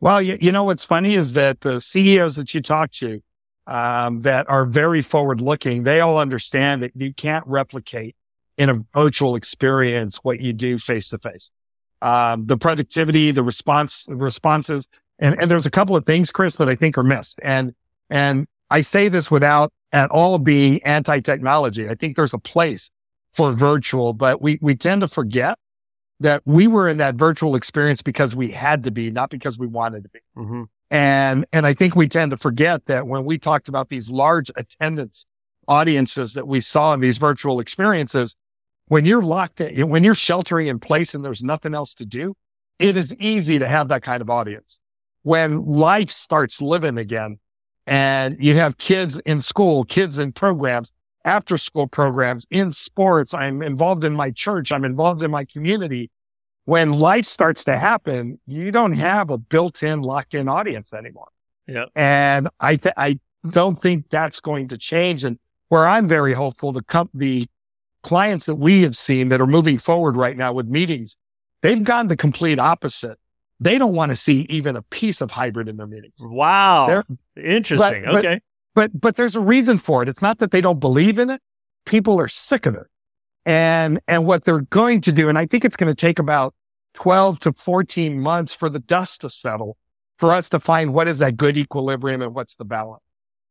Well, 0.00 0.22
you, 0.22 0.38
you 0.40 0.52
know, 0.52 0.64
what's 0.64 0.84
funny 0.84 1.14
is 1.14 1.32
that 1.34 1.60
the 1.60 1.80
CEOs 1.80 2.36
that 2.36 2.54
you 2.54 2.62
talk 2.62 2.92
to 2.92 3.20
um, 3.66 4.22
that 4.22 4.48
are 4.48 4.64
very 4.64 5.02
forward 5.02 5.40
looking, 5.40 5.82
they 5.82 6.00
all 6.00 6.18
understand 6.18 6.82
that 6.82 6.92
you 6.94 7.12
can't 7.12 7.46
replicate 7.46 8.14
in 8.56 8.70
a 8.70 8.84
virtual 8.94 9.34
experience 9.34 10.18
what 10.22 10.40
you 10.40 10.52
do 10.52 10.78
face 10.78 11.08
to 11.10 11.18
face 11.18 11.50
um, 12.02 12.46
the 12.46 12.56
productivity, 12.56 13.30
the 13.30 13.42
response, 13.42 14.04
the 14.04 14.16
responses. 14.16 14.88
And, 15.18 15.40
and 15.40 15.50
there's 15.50 15.66
a 15.66 15.70
couple 15.70 15.96
of 15.96 16.06
things, 16.06 16.30
Chris, 16.30 16.56
that 16.56 16.68
I 16.68 16.74
think 16.74 16.96
are 16.96 17.02
missed. 17.02 17.40
And, 17.42 17.74
and 18.10 18.46
I 18.70 18.82
say 18.82 19.08
this 19.08 19.30
without 19.30 19.72
at 19.92 20.10
all 20.10 20.38
being 20.38 20.82
anti 20.82 21.20
technology. 21.20 21.88
I 21.88 21.94
think 21.94 22.16
there's 22.16 22.34
a 22.34 22.38
place 22.38 22.90
for 23.32 23.52
virtual, 23.52 24.12
but 24.12 24.40
we, 24.40 24.58
we 24.62 24.74
tend 24.74 25.00
to 25.00 25.08
forget 25.08 25.58
that 26.20 26.42
we 26.44 26.66
were 26.66 26.88
in 26.88 26.96
that 26.96 27.14
virtual 27.14 27.54
experience 27.54 28.02
because 28.02 28.34
we 28.34 28.50
had 28.50 28.82
to 28.84 28.90
be, 28.90 29.10
not 29.10 29.30
because 29.30 29.58
we 29.58 29.66
wanted 29.66 30.02
to 30.02 30.08
be. 30.08 30.20
Mm-hmm. 30.36 30.62
And, 30.90 31.46
and 31.52 31.66
I 31.66 31.74
think 31.74 31.94
we 31.94 32.08
tend 32.08 32.30
to 32.30 32.36
forget 32.36 32.86
that 32.86 33.06
when 33.06 33.24
we 33.24 33.38
talked 33.38 33.68
about 33.68 33.88
these 33.88 34.10
large 34.10 34.50
attendance 34.56 35.26
audiences 35.68 36.32
that 36.32 36.48
we 36.48 36.60
saw 36.60 36.94
in 36.94 37.00
these 37.00 37.18
virtual 37.18 37.60
experiences, 37.60 38.34
when 38.88 39.04
you're 39.04 39.22
locked 39.22 39.60
in, 39.60 39.88
when 39.88 40.04
you're 40.04 40.14
sheltering 40.14 40.66
in 40.66 40.78
place 40.78 41.14
and 41.14 41.24
there's 41.24 41.42
nothing 41.42 41.74
else 41.74 41.94
to 41.94 42.04
do, 42.04 42.34
it 42.78 42.96
is 42.96 43.14
easy 43.16 43.58
to 43.58 43.68
have 43.68 43.88
that 43.88 44.02
kind 44.02 44.20
of 44.20 44.30
audience. 44.30 44.80
When 45.22 45.64
life 45.64 46.10
starts 46.10 46.62
living 46.62 46.98
again 46.98 47.38
and 47.86 48.42
you 48.42 48.54
have 48.56 48.78
kids 48.78 49.18
in 49.20 49.40
school, 49.40 49.84
kids 49.84 50.18
in 50.18 50.32
programs, 50.32 50.92
after 51.24 51.58
school 51.58 51.86
programs, 51.86 52.46
in 52.50 52.72
sports, 52.72 53.34
I'm 53.34 53.62
involved 53.62 54.04
in 54.04 54.14
my 54.14 54.30
church, 54.30 54.72
I'm 54.72 54.84
involved 54.84 55.22
in 55.22 55.30
my 55.30 55.44
community. 55.44 56.10
When 56.64 56.92
life 56.92 57.24
starts 57.24 57.64
to 57.64 57.76
happen, 57.76 58.38
you 58.46 58.70
don't 58.70 58.92
have 58.92 59.30
a 59.30 59.38
built 59.38 59.82
in, 59.82 60.02
locked 60.02 60.34
in 60.34 60.48
audience 60.48 60.92
anymore. 60.92 61.28
Yeah. 61.66 61.86
And 61.96 62.48
I, 62.60 62.76
th- 62.76 62.94
I 62.96 63.18
don't 63.50 63.80
think 63.80 64.08
that's 64.10 64.40
going 64.40 64.68
to 64.68 64.78
change. 64.78 65.24
And 65.24 65.38
where 65.68 65.86
I'm 65.86 66.08
very 66.08 66.32
hopeful, 66.32 66.72
the, 66.72 66.82
com- 66.82 67.10
the 67.12 67.46
clients 68.08 68.46
that 68.46 68.54
we 68.54 68.80
have 68.82 68.96
seen 68.96 69.28
that 69.28 69.38
are 69.40 69.46
moving 69.46 69.76
forward 69.78 70.16
right 70.16 70.34
now 70.36 70.50
with 70.52 70.66
meetings, 70.66 71.16
they've 71.60 71.84
gone 71.84 72.08
the 72.08 72.16
complete 72.16 72.58
opposite. 72.58 73.18
They 73.60 73.76
don't 73.76 73.92
want 73.94 74.10
to 74.12 74.16
see 74.16 74.46
even 74.48 74.76
a 74.76 74.82
piece 74.82 75.20
of 75.20 75.30
hybrid 75.30 75.68
in 75.68 75.76
their 75.76 75.86
meetings. 75.86 76.14
Wow. 76.20 76.86
They're- 76.86 77.04
Interesting. 77.44 78.04
but- 78.06 78.24
okay. 78.24 78.40
But 78.74 78.98
but 78.98 79.16
there's 79.16 79.34
a 79.36 79.40
reason 79.40 79.76
for 79.76 80.02
it. 80.02 80.08
It's 80.08 80.22
not 80.22 80.38
that 80.38 80.52
they 80.52 80.60
don't 80.60 80.78
believe 80.78 81.18
in 81.18 81.28
it. 81.30 81.42
People 81.84 82.18
are 82.20 82.28
sick 82.28 82.64
of 82.64 82.74
it. 82.76 82.86
And 83.44 84.00
and 84.08 84.24
what 84.24 84.44
they're 84.44 84.60
going 84.60 85.00
to 85.02 85.12
do, 85.12 85.28
and 85.28 85.36
I 85.36 85.46
think 85.46 85.64
it's 85.64 85.76
going 85.76 85.90
to 85.90 85.94
take 86.06 86.18
about 86.20 86.54
12 86.94 87.40
to 87.40 87.52
14 87.52 88.20
months 88.20 88.54
for 88.54 88.68
the 88.70 88.78
dust 88.78 89.20
to 89.22 89.28
settle 89.30 89.76
for 90.16 90.32
us 90.32 90.48
to 90.50 90.60
find 90.60 90.94
what 90.94 91.08
is 91.08 91.18
that 91.18 91.36
good 91.36 91.56
equilibrium 91.56 92.22
and 92.22 92.34
what's 92.34 92.54
the 92.56 92.64
balance. 92.64 93.02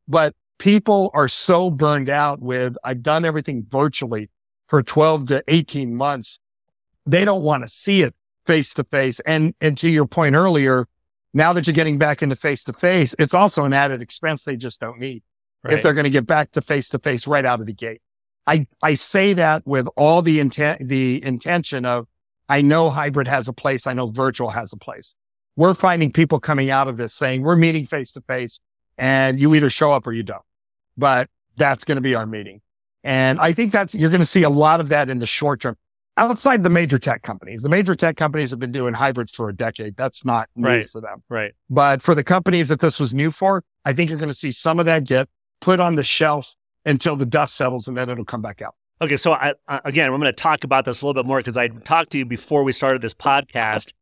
But 0.08 0.34
people 0.60 1.12
are 1.14 1.28
so 1.28 1.70
burned 1.70 2.10
out 2.10 2.40
with 2.40 2.78
I've 2.84 3.04
done 3.04 3.26
everything 3.26 3.66
virtually 3.70 4.30
for 4.68 4.84
12 4.84 5.28
to 5.28 5.44
18 5.48 5.96
months. 5.96 6.40
They 7.06 7.26
don't 7.26 7.42
want 7.44 7.64
to 7.64 7.70
see 7.70 8.02
it 8.02 8.14
face 8.46 8.74
to 8.76 8.84
face. 8.84 9.20
And 9.22 9.54
and 9.62 9.78
to 9.80 9.90
your 9.90 10.06
point 10.06 10.36
earlier, 10.36 10.88
now 11.34 11.54
that 11.54 11.68
you're 11.68 11.74
getting 11.74 11.98
back 11.98 12.22
into 12.22 12.36
face 12.36 12.64
to 12.66 12.74
face, 12.74 13.16
it's 13.20 13.34
also 13.34 13.64
an 13.66 13.74
added 13.74 14.02
expense 14.02 14.44
they 14.44 14.56
just 14.56 14.80
don't 14.80 15.00
need 15.00 15.24
Right. 15.64 15.74
if 15.74 15.84
they're 15.84 15.94
going 15.94 16.04
to 16.06 16.10
get 16.10 16.28
back 16.28 16.52
to 16.52 16.62
face 16.62 16.90
to 16.90 17.00
face 17.00 17.28
right 17.28 17.44
out 17.44 17.60
of 17.60 17.66
the 17.66 17.74
gate. 17.74 18.02
I, 18.46 18.68
I 18.82 18.94
say 18.94 19.34
that 19.34 19.66
with 19.66 19.88
all 19.98 20.22
the 20.22 20.40
intent, 20.40 20.88
the 20.88 21.22
intention 21.24 21.84
of, 21.84 22.08
I 22.48 22.62
know 22.62 22.90
hybrid 22.90 23.28
has 23.28 23.48
a 23.48 23.54
place. 23.54 23.88
I 23.88 23.94
know 23.94 24.08
virtual 24.08 24.50
has 24.52 24.72
a 24.72 24.78
place. 24.78 25.16
We're 25.56 25.74
finding 25.74 26.14
people 26.14 26.40
coming 26.40 26.70
out 26.70 26.88
of 26.88 26.98
this 26.98 27.14
saying 27.14 27.42
we're 27.42 27.56
meeting 27.58 27.86
face 27.86 28.14
to 28.14 28.22
face 28.22 28.60
and 28.98 29.40
you 29.40 29.54
either 29.56 29.70
show 29.70 29.92
up 29.92 30.08
or 30.08 30.14
you 30.14 30.24
don't, 30.24 30.44
but 30.96 31.30
that's 31.58 31.84
going 31.84 31.98
to 31.98 32.02
be 32.02 32.16
our 32.16 32.26
meeting. 32.26 32.62
And 33.08 33.40
I 33.40 33.54
think 33.54 33.72
that's, 33.72 33.96
you're 33.96 34.10
going 34.10 34.22
to 34.22 34.26
see 34.28 34.44
a 34.44 34.50
lot 34.50 34.82
of 34.82 34.90
that 34.90 35.10
in 35.10 35.20
the 35.20 35.26
short 35.26 35.62
term 35.62 35.78
outside 36.18 36.64
the 36.64 36.70
major 36.70 36.98
tech 37.00 37.22
companies. 37.22 37.62
The 37.62 37.70
major 37.70 37.96
tech 37.96 38.18
companies 38.18 38.50
have 38.52 38.60
been 38.60 38.72
doing 38.74 38.94
hybrids 38.94 39.32
for 39.34 39.48
a 39.50 39.56
decade. 39.56 39.96
That's 39.96 40.26
not 40.26 40.50
new 40.56 40.68
Right. 40.68 40.90
for 40.90 41.00
them. 41.00 41.24
right. 41.30 41.54
But 41.70 42.02
for 42.02 42.14
the 42.16 42.24
companies 42.24 42.68
that 42.70 42.80
this 42.82 43.00
was 43.00 43.14
new 43.14 43.32
for, 43.32 43.64
I 43.86 43.94
think 43.94 44.10
you're 44.10 44.20
going 44.20 44.28
to 44.30 44.36
see 44.36 44.52
some 44.52 44.80
of 44.80 44.86
that 44.88 45.06
get 45.06 45.30
put 45.62 45.80
on 45.80 45.96
the 45.96 46.04
shelf 46.04 46.54
until 46.86 47.16
the 47.16 47.26
dust 47.26 47.56
settles 47.56 47.88
and 47.88 47.96
then 47.96 48.10
it'll 48.10 48.26
come 48.26 48.42
back 48.42 48.62
out. 48.62 48.76
Okay, 49.00 49.16
so 49.16 49.34
I, 49.34 49.54
again, 49.86 50.06
I'm 50.12 50.20
going 50.20 50.26
to 50.26 50.34
talk 50.34 50.64
about 50.64 50.84
this 50.86 51.02
a 51.02 51.06
little 51.06 51.22
bit 51.22 51.28
more 51.28 51.40
because 51.40 51.56
I 51.56 51.68
talked 51.68 52.10
to 52.12 52.18
you 52.18 52.26
before 52.26 52.64
we 52.64 52.72
started 52.72 53.02
this 53.02 53.14
podcast 53.14 53.94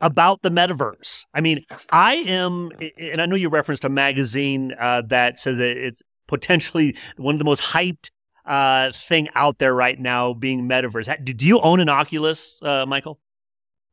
about 0.00 0.42
the 0.42 0.50
metaverse. 0.50 1.26
I 1.34 1.42
mean, 1.42 1.64
I 1.90 2.14
am, 2.14 2.70
and 2.98 3.20
I 3.20 3.26
know 3.26 3.36
you 3.36 3.50
referenced 3.50 3.84
a 3.84 3.88
magazine 3.90 4.72
uh, 4.80 5.02
that 5.08 5.38
said 5.38 5.58
that 5.58 5.76
it's 5.76 6.02
potentially 6.26 6.96
one 7.18 7.34
of 7.34 7.38
the 7.38 7.44
most 7.44 7.62
hyped 7.62 8.10
uh, 8.48 8.90
thing 8.92 9.28
out 9.34 9.58
there 9.58 9.74
right 9.74 9.98
now, 10.00 10.32
being 10.32 10.68
metaverse. 10.68 11.36
Do 11.36 11.46
you 11.46 11.60
own 11.60 11.80
an 11.80 11.88
Oculus, 11.88 12.60
uh, 12.62 12.86
Michael? 12.86 13.20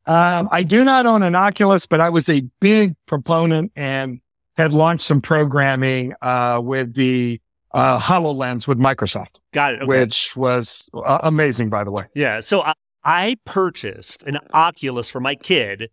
Um, 0.07 0.47
I 0.51 0.63
do 0.63 0.83
not 0.83 1.05
own 1.05 1.24
an 1.24 1.35
Oculus, 1.35 1.85
but 1.85 2.00
I 2.00 2.09
was 2.09 2.29
a 2.29 2.41
big 2.62 2.95
proponent 3.05 3.71
and 3.75 4.21
had 4.55 4.71
launched 4.71 5.03
some 5.03 5.19
programming 5.21 6.13
uh, 6.21 6.59
with 6.63 6.93
the 6.93 7.41
uh, 7.74 8.00
HoloLens 8.00 8.67
with 8.67 8.79
Microsoft, 8.79 9.39
Got 9.51 9.74
it. 9.74 9.81
Okay. 9.81 9.88
which 9.88 10.35
was 10.38 10.89
uh, 10.93 11.19
amazing, 11.24 11.69
by 11.69 11.83
the 11.83 11.91
way. 11.91 12.05
Yeah. 12.15 12.39
So 12.39 12.62
I, 12.62 12.74
I 13.03 13.35
purchased 13.45 14.24
an 14.24 14.38
Oculus 14.53 15.09
for 15.09 15.19
my 15.19 15.35
kid, 15.35 15.89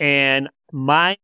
and 0.00 0.48
my 0.72 1.16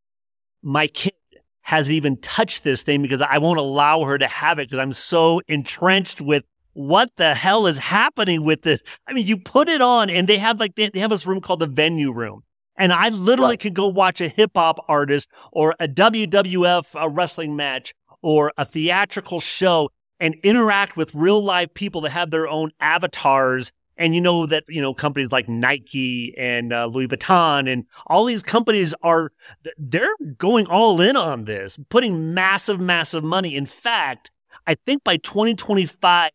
my 0.63 0.87
kid 0.87 1.15
hasn't 1.63 1.95
even 1.95 2.17
touched 2.19 2.63
this 2.63 2.83
thing 2.83 3.03
because 3.03 3.23
I 3.23 3.39
won't 3.39 3.59
allow 3.59 4.05
her 4.05 4.17
to 4.17 4.27
have 4.27 4.59
it 4.59 4.69
because 4.69 4.79
I'm 4.79 4.93
so 4.93 5.41
entrenched 5.49 6.21
with 6.21 6.45
what 6.79 7.11
the 7.17 7.35
hell 7.35 7.67
is 7.67 7.79
happening 7.79 8.45
with 8.45 8.63
this. 8.63 8.85
I 9.09 9.13
mean, 9.13 9.27
you 9.27 9.37
put 9.37 9.69
it 9.69 9.81
on, 9.81 10.09
and 10.09 10.29
they 10.29 10.39
have 10.39 10.61
like 10.61 10.77
they, 10.77 10.89
they 10.89 11.01
have 11.01 11.11
this 11.11 11.27
room 11.27 11.41
called 11.41 11.59
the 11.59 11.67
venue 11.67 12.13
room. 12.13 12.45
And 12.77 12.93
I 12.93 13.09
literally 13.09 13.53
Right. 13.55 13.61
could 13.61 13.75
go 13.75 13.89
watch 13.89 14.21
a 14.21 14.29
hip 14.29 14.53
hop 14.55 14.79
artist 14.89 15.29
or 15.53 15.75
a 15.81 15.89
WWF 15.89 16.95
uh 16.95 17.09
wrestling 17.09 17.57
match 17.57 17.93
or 18.23 18.53
a 18.57 18.65
theatrical 18.65 19.41
show 19.41 19.91
and 20.21 20.37
interact 20.45 20.97
with 20.97 21.13
real 21.17 21.43
live 21.43 21.75
people 21.75 22.01
that 22.03 22.11
have 22.11 22.31
their 22.31 22.47
own 22.47 22.71
avatars. 22.79 23.73
And 23.97 24.15
you 24.15 24.21
know 24.21 24.47
that, 24.47 24.63
you 24.69 24.81
know, 24.81 24.95
companies 24.95 25.33
like 25.33 25.49
Nike 25.49 26.33
and 26.39 26.73
uh, 26.73 26.87
Louis 26.87 27.09
Vuitton 27.09 27.69
and 27.69 27.87
all 28.07 28.25
these 28.25 28.45
companies 28.45 28.95
are, 29.03 29.33
they're 29.77 30.15
going 30.37 30.67
all 30.69 31.01
in 31.01 31.17
on 31.17 31.47
this, 31.47 31.77
putting 31.89 32.33
massive, 32.33 32.79
massive 32.79 33.25
money. 33.25 33.57
In 33.57 33.67
fact, 33.67 34.31
I 34.69 34.77
think 34.87 35.03
by 35.03 35.17
2025, 35.17 36.31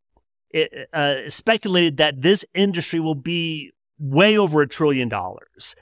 it 0.53 0.89
uh, 0.93 1.29
speculated 1.29 1.97
that 1.97 2.21
this 2.21 2.45
industry 2.53 2.99
will 2.99 3.15
be 3.15 3.71
way 3.99 4.37
over 4.37 4.61
a 4.61 4.67
trillion 4.67 5.09
dollars. 5.09 5.75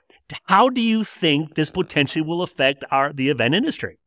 How 0.45 0.69
do 0.69 0.81
you 0.81 1.03
think 1.03 1.55
this 1.55 1.69
potentially 1.69 2.23
will 2.23 2.41
affect 2.41 2.85
our 2.89 3.11
the 3.11 3.29
event 3.29 3.53
industry? 3.53 3.99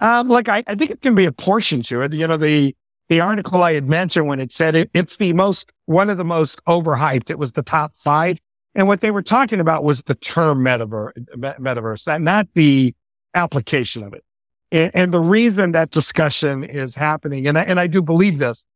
Um, 0.00 0.28
look, 0.28 0.48
I, 0.48 0.64
I 0.66 0.74
think 0.74 0.90
it 0.90 1.00
can 1.00 1.14
be 1.14 1.24
a 1.24 1.32
portion 1.32 1.82
to 1.82 2.02
it. 2.02 2.12
You 2.12 2.26
know, 2.26 2.36
the 2.36 2.74
the 3.08 3.20
article 3.20 3.62
I 3.62 3.72
had 3.72 3.88
mentioned 3.88 4.26
when 4.26 4.40
it 4.40 4.52
said 4.52 4.74
it, 4.74 4.90
it's 4.94 5.16
the 5.16 5.32
most 5.32 5.72
one 5.86 6.10
of 6.10 6.18
the 6.18 6.24
most 6.24 6.62
overhyped. 6.64 7.30
It 7.30 7.38
was 7.38 7.52
the 7.52 7.62
top 7.62 7.94
side, 7.94 8.40
and 8.74 8.88
what 8.88 9.00
they 9.00 9.10
were 9.10 9.22
talking 9.22 9.60
about 9.60 9.84
was 9.84 10.02
the 10.02 10.14
term 10.14 10.58
metaverse, 10.60 11.12
metaverse, 11.36 12.20
not 12.20 12.48
the 12.54 12.94
application 13.34 14.02
of 14.02 14.12
it. 14.12 14.24
And, 14.70 14.90
and 14.94 15.14
the 15.14 15.20
reason 15.20 15.72
that 15.72 15.90
discussion 15.90 16.64
is 16.64 16.94
happening, 16.94 17.46
and 17.46 17.58
I, 17.58 17.62
and 17.62 17.80
I 17.80 17.86
do 17.86 18.02
believe 18.02 18.38
this, 18.38 18.66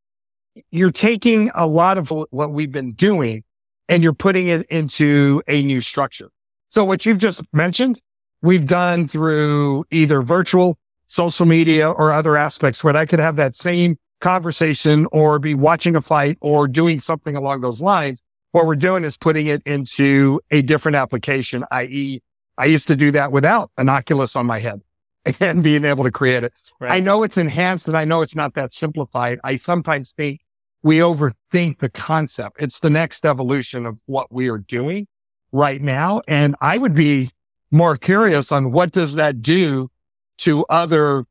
you're 0.70 0.90
taking 0.90 1.50
a 1.54 1.66
lot 1.66 1.98
of 1.98 2.10
what 2.10 2.52
we've 2.52 2.72
been 2.72 2.92
doing 2.92 3.44
and 3.88 4.02
you're 4.02 4.12
putting 4.12 4.48
it 4.48 4.66
into 4.66 5.42
a 5.48 5.62
new 5.62 5.80
structure. 5.80 6.30
So 6.68 6.84
what 6.84 7.04
you've 7.04 7.18
just 7.18 7.42
mentioned, 7.52 8.00
we've 8.40 8.66
done 8.66 9.08
through 9.08 9.84
either 9.90 10.22
virtual 10.22 10.78
social 11.06 11.46
media 11.46 11.90
or 11.90 12.12
other 12.12 12.36
aspects 12.36 12.82
where 12.82 12.96
I 12.96 13.06
could 13.06 13.18
have 13.18 13.36
that 13.36 13.54
same 13.54 13.98
conversation 14.20 15.06
or 15.12 15.38
be 15.38 15.54
watching 15.54 15.96
a 15.96 16.00
fight 16.00 16.38
or 16.40 16.68
doing 16.68 17.00
something 17.00 17.36
along 17.36 17.60
those 17.60 17.82
lines. 17.82 18.22
What 18.52 18.66
we're 18.66 18.76
doing 18.76 19.04
is 19.04 19.16
putting 19.16 19.46
it 19.46 19.62
into 19.66 20.40
a 20.50 20.62
different 20.62 20.96
application, 20.96 21.64
i.e. 21.70 22.22
I 22.58 22.66
used 22.66 22.86
to 22.88 22.96
do 22.96 23.10
that 23.12 23.32
without 23.32 23.70
an 23.78 23.88
Oculus 23.88 24.36
on 24.36 24.46
my 24.46 24.58
head 24.58 24.82
and 25.40 25.62
being 25.62 25.84
able 25.84 26.04
to 26.04 26.10
create 26.10 26.44
it. 26.44 26.58
Right. 26.80 26.92
I 26.92 27.00
know 27.00 27.22
it's 27.22 27.36
enhanced 27.36 27.88
and 27.88 27.96
I 27.96 28.04
know 28.04 28.22
it's 28.22 28.34
not 28.34 28.54
that 28.54 28.72
simplified. 28.72 29.38
I 29.44 29.56
sometimes 29.56 30.12
think 30.12 30.40
we 30.82 30.98
overthink 30.98 31.78
the 31.78 31.90
concept. 31.90 32.56
It's 32.60 32.80
the 32.80 32.90
next 32.90 33.24
evolution 33.24 33.86
of 33.86 34.00
what 34.06 34.32
we 34.32 34.48
are 34.48 34.58
doing 34.58 35.06
right 35.52 35.80
now. 35.80 36.22
And 36.26 36.56
I 36.60 36.78
would 36.78 36.94
be 36.94 37.30
more 37.70 37.96
curious 37.96 38.52
on 38.52 38.72
what 38.72 38.92
does 38.92 39.14
that 39.14 39.42
do 39.42 39.90
to 40.38 40.64
other 40.68 41.24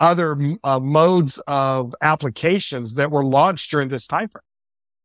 other 0.00 0.36
uh, 0.64 0.80
modes 0.80 1.40
of 1.46 1.94
applications 2.02 2.94
that 2.94 3.10
were 3.10 3.24
launched 3.24 3.70
during 3.70 3.88
this 3.88 4.06
time 4.08 4.28
frame 4.28 4.42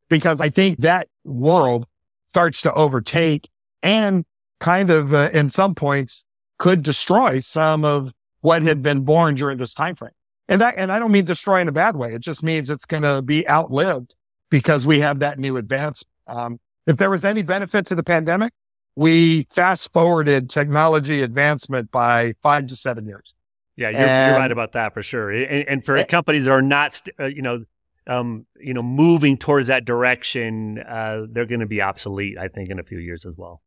because 0.10 0.42
i 0.42 0.50
think 0.50 0.80
that 0.80 1.08
world 1.24 1.86
starts 2.28 2.64
to 2.64 2.74
overtake 2.74 3.48
and 3.84 4.26
kind 4.60 4.90
of 4.90 5.14
uh, 5.14 5.30
in 5.32 5.48
some 5.48 5.76
points 5.76 6.26
could 6.58 6.82
destroy 6.82 7.40
some 7.40 7.86
of 7.86 8.12
what 8.42 8.64
had 8.64 8.82
been 8.82 9.02
born 9.02 9.36
during 9.36 9.58
this 9.58 9.74
time 9.74 9.96
frame 9.96 10.12
and 10.48 10.62
that 10.62 10.74
and 10.78 10.92
i 10.92 11.00
don't 11.00 11.12
mean 11.12 11.26
destroy 11.26 11.60
in 11.62 11.68
a 11.68 11.72
bad 11.72 11.96
way 11.96 12.14
it 12.14 12.22
just 12.22 12.44
means 12.44 12.70
it's 12.70 12.86
going 12.86 13.04
to 13.04 13.22
be 13.22 13.48
outlived 13.50 14.16
because 14.50 14.86
we 14.88 15.00
have 15.00 15.20
that 15.20 15.40
new 15.40 15.58
advance 15.58 16.04
um, 16.28 16.60
if 16.88 16.98
there 16.98 17.10
was 17.10 17.26
any 17.26 17.42
benefit 17.42 17.86
to 17.86 17.96
the 17.96 18.04
pandemic 18.04 18.54
we 18.96 19.48
fast 19.52 19.92
forwarded 19.94 20.50
technology 20.50 21.22
advancement 21.22 21.92
by 21.92 22.34
five 22.42 22.68
to 22.68 22.76
seven 22.76 23.06
years 23.06 23.34
Yeah, 23.80 23.92
you're, 23.92 24.02
you're 24.02 24.38
right 24.38 24.52
about 24.52 24.74
that 24.74 24.94
for 24.94 25.02
sure. 25.02 25.32
And, 25.32 25.66
and 25.70 25.86
for 25.86 26.04
companies 26.04 26.44
that 26.44 26.52
are 26.52 26.62
not, 26.62 26.96
st- 26.96 27.16
uh, 27.18 27.28
you 27.28 27.42
know, 27.42 27.64
um, 28.08 28.46
you 28.60 28.74
know, 28.74 28.84
moving 28.84 29.38
towards 29.38 29.70
that 29.70 29.86
direction, 29.86 30.80
uh, 30.80 31.22
they're 31.30 31.46
going 31.46 31.62
to 31.62 31.66
be 31.66 31.82
obsolete, 31.82 32.38
I 32.38 32.50
think, 32.50 32.70
in 32.70 32.78
a 32.78 32.84
few 32.84 32.98
years 32.98 33.26
as 33.26 33.36
well. 33.38 33.62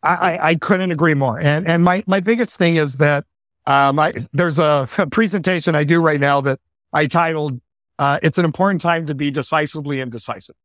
I, 0.00 0.50
I 0.50 0.54
couldn't 0.54 0.92
agree 0.92 1.14
more. 1.14 1.40
And 1.40 1.66
and 1.66 1.82
my 1.82 2.04
my 2.06 2.20
biggest 2.20 2.56
thing 2.56 2.76
is 2.76 2.98
that 2.98 3.24
um, 3.68 3.98
I, 3.98 4.14
there's 4.32 4.58
a, 4.58 4.88
a, 4.98 5.06
presentation 5.10 5.74
I 5.74 5.84
do 5.84 6.00
right 6.00 6.18
now 6.18 6.40
that 6.40 6.58
I 6.92 7.06
titled 7.06 7.60
uh, 7.98 8.18
"It's 8.22 8.38
an 8.38 8.44
important 8.44 8.80
time 8.80 9.06
to 9.06 9.14
be 9.14 9.30
decisively 9.30 10.00
indecisive." 10.00 10.56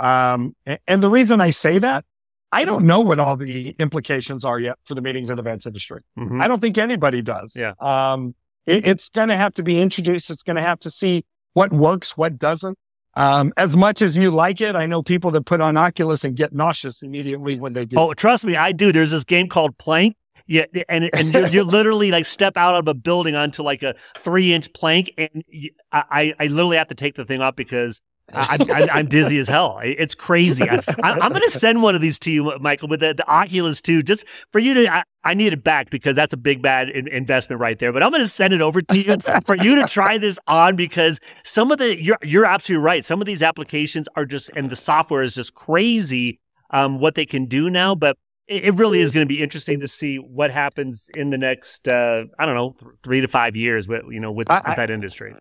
um, 0.00 0.56
and, 0.64 0.78
and 0.88 1.02
the 1.02 1.10
reason 1.10 1.40
I 1.40 1.50
say 1.50 1.78
that, 1.78 2.04
I 2.50 2.64
don't 2.64 2.86
know 2.86 3.00
what 3.00 3.18
all 3.18 3.36
the 3.36 3.76
implications 3.78 4.44
are 4.44 4.58
yet 4.58 4.78
for 4.84 4.94
the 4.94 5.02
meetings 5.02 5.28
and 5.28 5.38
events 5.38 5.66
industry. 5.66 6.00
Mm-hmm. 6.18 6.40
I 6.40 6.48
don't 6.48 6.60
think 6.60 6.78
anybody 6.78 7.20
does. 7.20 7.54
Yeah. 7.54 7.74
Um, 7.80 8.34
it, 8.66 8.86
it's 8.86 9.10
going 9.10 9.28
to 9.28 9.36
have 9.36 9.54
to 9.54 9.62
be 9.62 9.80
introduced. 9.80 10.30
It's 10.30 10.42
going 10.42 10.56
to 10.56 10.62
have 10.62 10.80
to 10.80 10.90
see 10.90 11.24
what 11.52 11.72
works, 11.72 12.16
what 12.16 12.38
doesn't. 12.38 12.78
Um, 13.14 13.52
as 13.56 13.76
much 13.76 14.00
as 14.00 14.16
you 14.16 14.30
like 14.30 14.60
it, 14.60 14.76
I 14.76 14.86
know 14.86 15.02
people 15.02 15.30
that 15.32 15.42
put 15.42 15.60
on 15.60 15.76
Oculus 15.76 16.24
and 16.24 16.36
get 16.36 16.54
nauseous 16.54 17.02
immediately 17.02 17.58
when 17.58 17.72
they 17.72 17.84
do. 17.84 17.96
Oh, 17.98 18.12
trust 18.12 18.44
me, 18.44 18.56
I 18.56 18.72
do. 18.72 18.92
There's 18.92 19.10
this 19.10 19.24
game 19.24 19.48
called 19.48 19.76
Plank. 19.76 20.16
Yeah, 20.48 20.64
and 20.88 21.10
and 21.12 21.34
you, 21.34 21.46
you 21.48 21.62
literally 21.62 22.10
like 22.10 22.24
step 22.24 22.56
out 22.56 22.74
of 22.74 22.88
a 22.88 22.94
building 22.94 23.36
onto 23.36 23.62
like 23.62 23.82
a 23.82 23.94
three 24.16 24.54
inch 24.54 24.72
plank, 24.72 25.12
and 25.18 25.44
you, 25.46 25.70
I 25.92 26.34
I 26.40 26.46
literally 26.46 26.78
have 26.78 26.88
to 26.88 26.94
take 26.94 27.16
the 27.16 27.26
thing 27.26 27.42
off 27.42 27.54
because 27.54 28.00
I, 28.32 28.88
am 28.92 29.06
dizzy 29.06 29.38
as 29.38 29.48
hell. 29.48 29.80
It's 29.82 30.14
crazy. 30.14 30.68
I, 30.68 30.80
am 31.02 31.30
going 31.30 31.42
to 31.42 31.50
send 31.50 31.82
one 31.82 31.94
of 31.94 32.00
these 32.00 32.18
to 32.20 32.32
you, 32.32 32.58
Michael, 32.60 32.88
with 32.88 33.00
the, 33.00 33.14
the 33.14 33.26
Oculus 33.28 33.80
too, 33.80 34.02
just 34.02 34.26
for 34.52 34.58
you 34.58 34.74
to. 34.74 34.92
I, 34.92 35.02
I, 35.24 35.34
need 35.34 35.52
it 35.52 35.64
back 35.64 35.90
because 35.90 36.14
that's 36.14 36.32
a 36.32 36.36
big 36.36 36.60
bad 36.62 36.90
in, 36.90 37.08
investment 37.08 37.60
right 37.60 37.78
there. 37.78 37.92
But 37.92 38.02
I'm 38.02 38.10
going 38.10 38.22
to 38.22 38.28
send 38.28 38.52
it 38.52 38.60
over 38.60 38.82
to 38.82 38.98
you 38.98 39.16
for 39.46 39.56
you 39.56 39.76
to 39.76 39.86
try 39.86 40.18
this 40.18 40.38
on 40.46 40.76
because 40.76 41.20
some 41.42 41.70
of 41.70 41.78
the 41.78 42.02
you're 42.02 42.18
you're 42.22 42.44
absolutely 42.44 42.84
right. 42.84 43.04
Some 43.04 43.20
of 43.20 43.26
these 43.26 43.42
applications 43.42 44.08
are 44.14 44.26
just 44.26 44.50
and 44.54 44.70
the 44.70 44.76
software 44.76 45.22
is 45.22 45.34
just 45.34 45.54
crazy. 45.54 46.40
Um, 46.70 46.98
what 46.98 47.14
they 47.14 47.24
can 47.24 47.46
do 47.46 47.70
now, 47.70 47.94
but 47.94 48.18
it, 48.48 48.74
really 48.74 49.00
is 49.00 49.12
going 49.12 49.26
to 49.26 49.28
be 49.28 49.42
interesting 49.42 49.80
to 49.80 49.88
see 49.88 50.16
what 50.16 50.50
happens 50.50 51.10
in 51.14 51.30
the 51.30 51.38
next 51.38 51.88
uh, 51.88 52.24
I 52.38 52.46
don't 52.46 52.54
know 52.54 52.76
three 53.02 53.20
to 53.20 53.28
five 53.28 53.54
years 53.56 53.88
with 53.88 54.02
you 54.10 54.20
know 54.20 54.32
with, 54.32 54.50
I, 54.50 54.62
with 54.66 54.76
that 54.76 54.90
industry. 54.90 55.34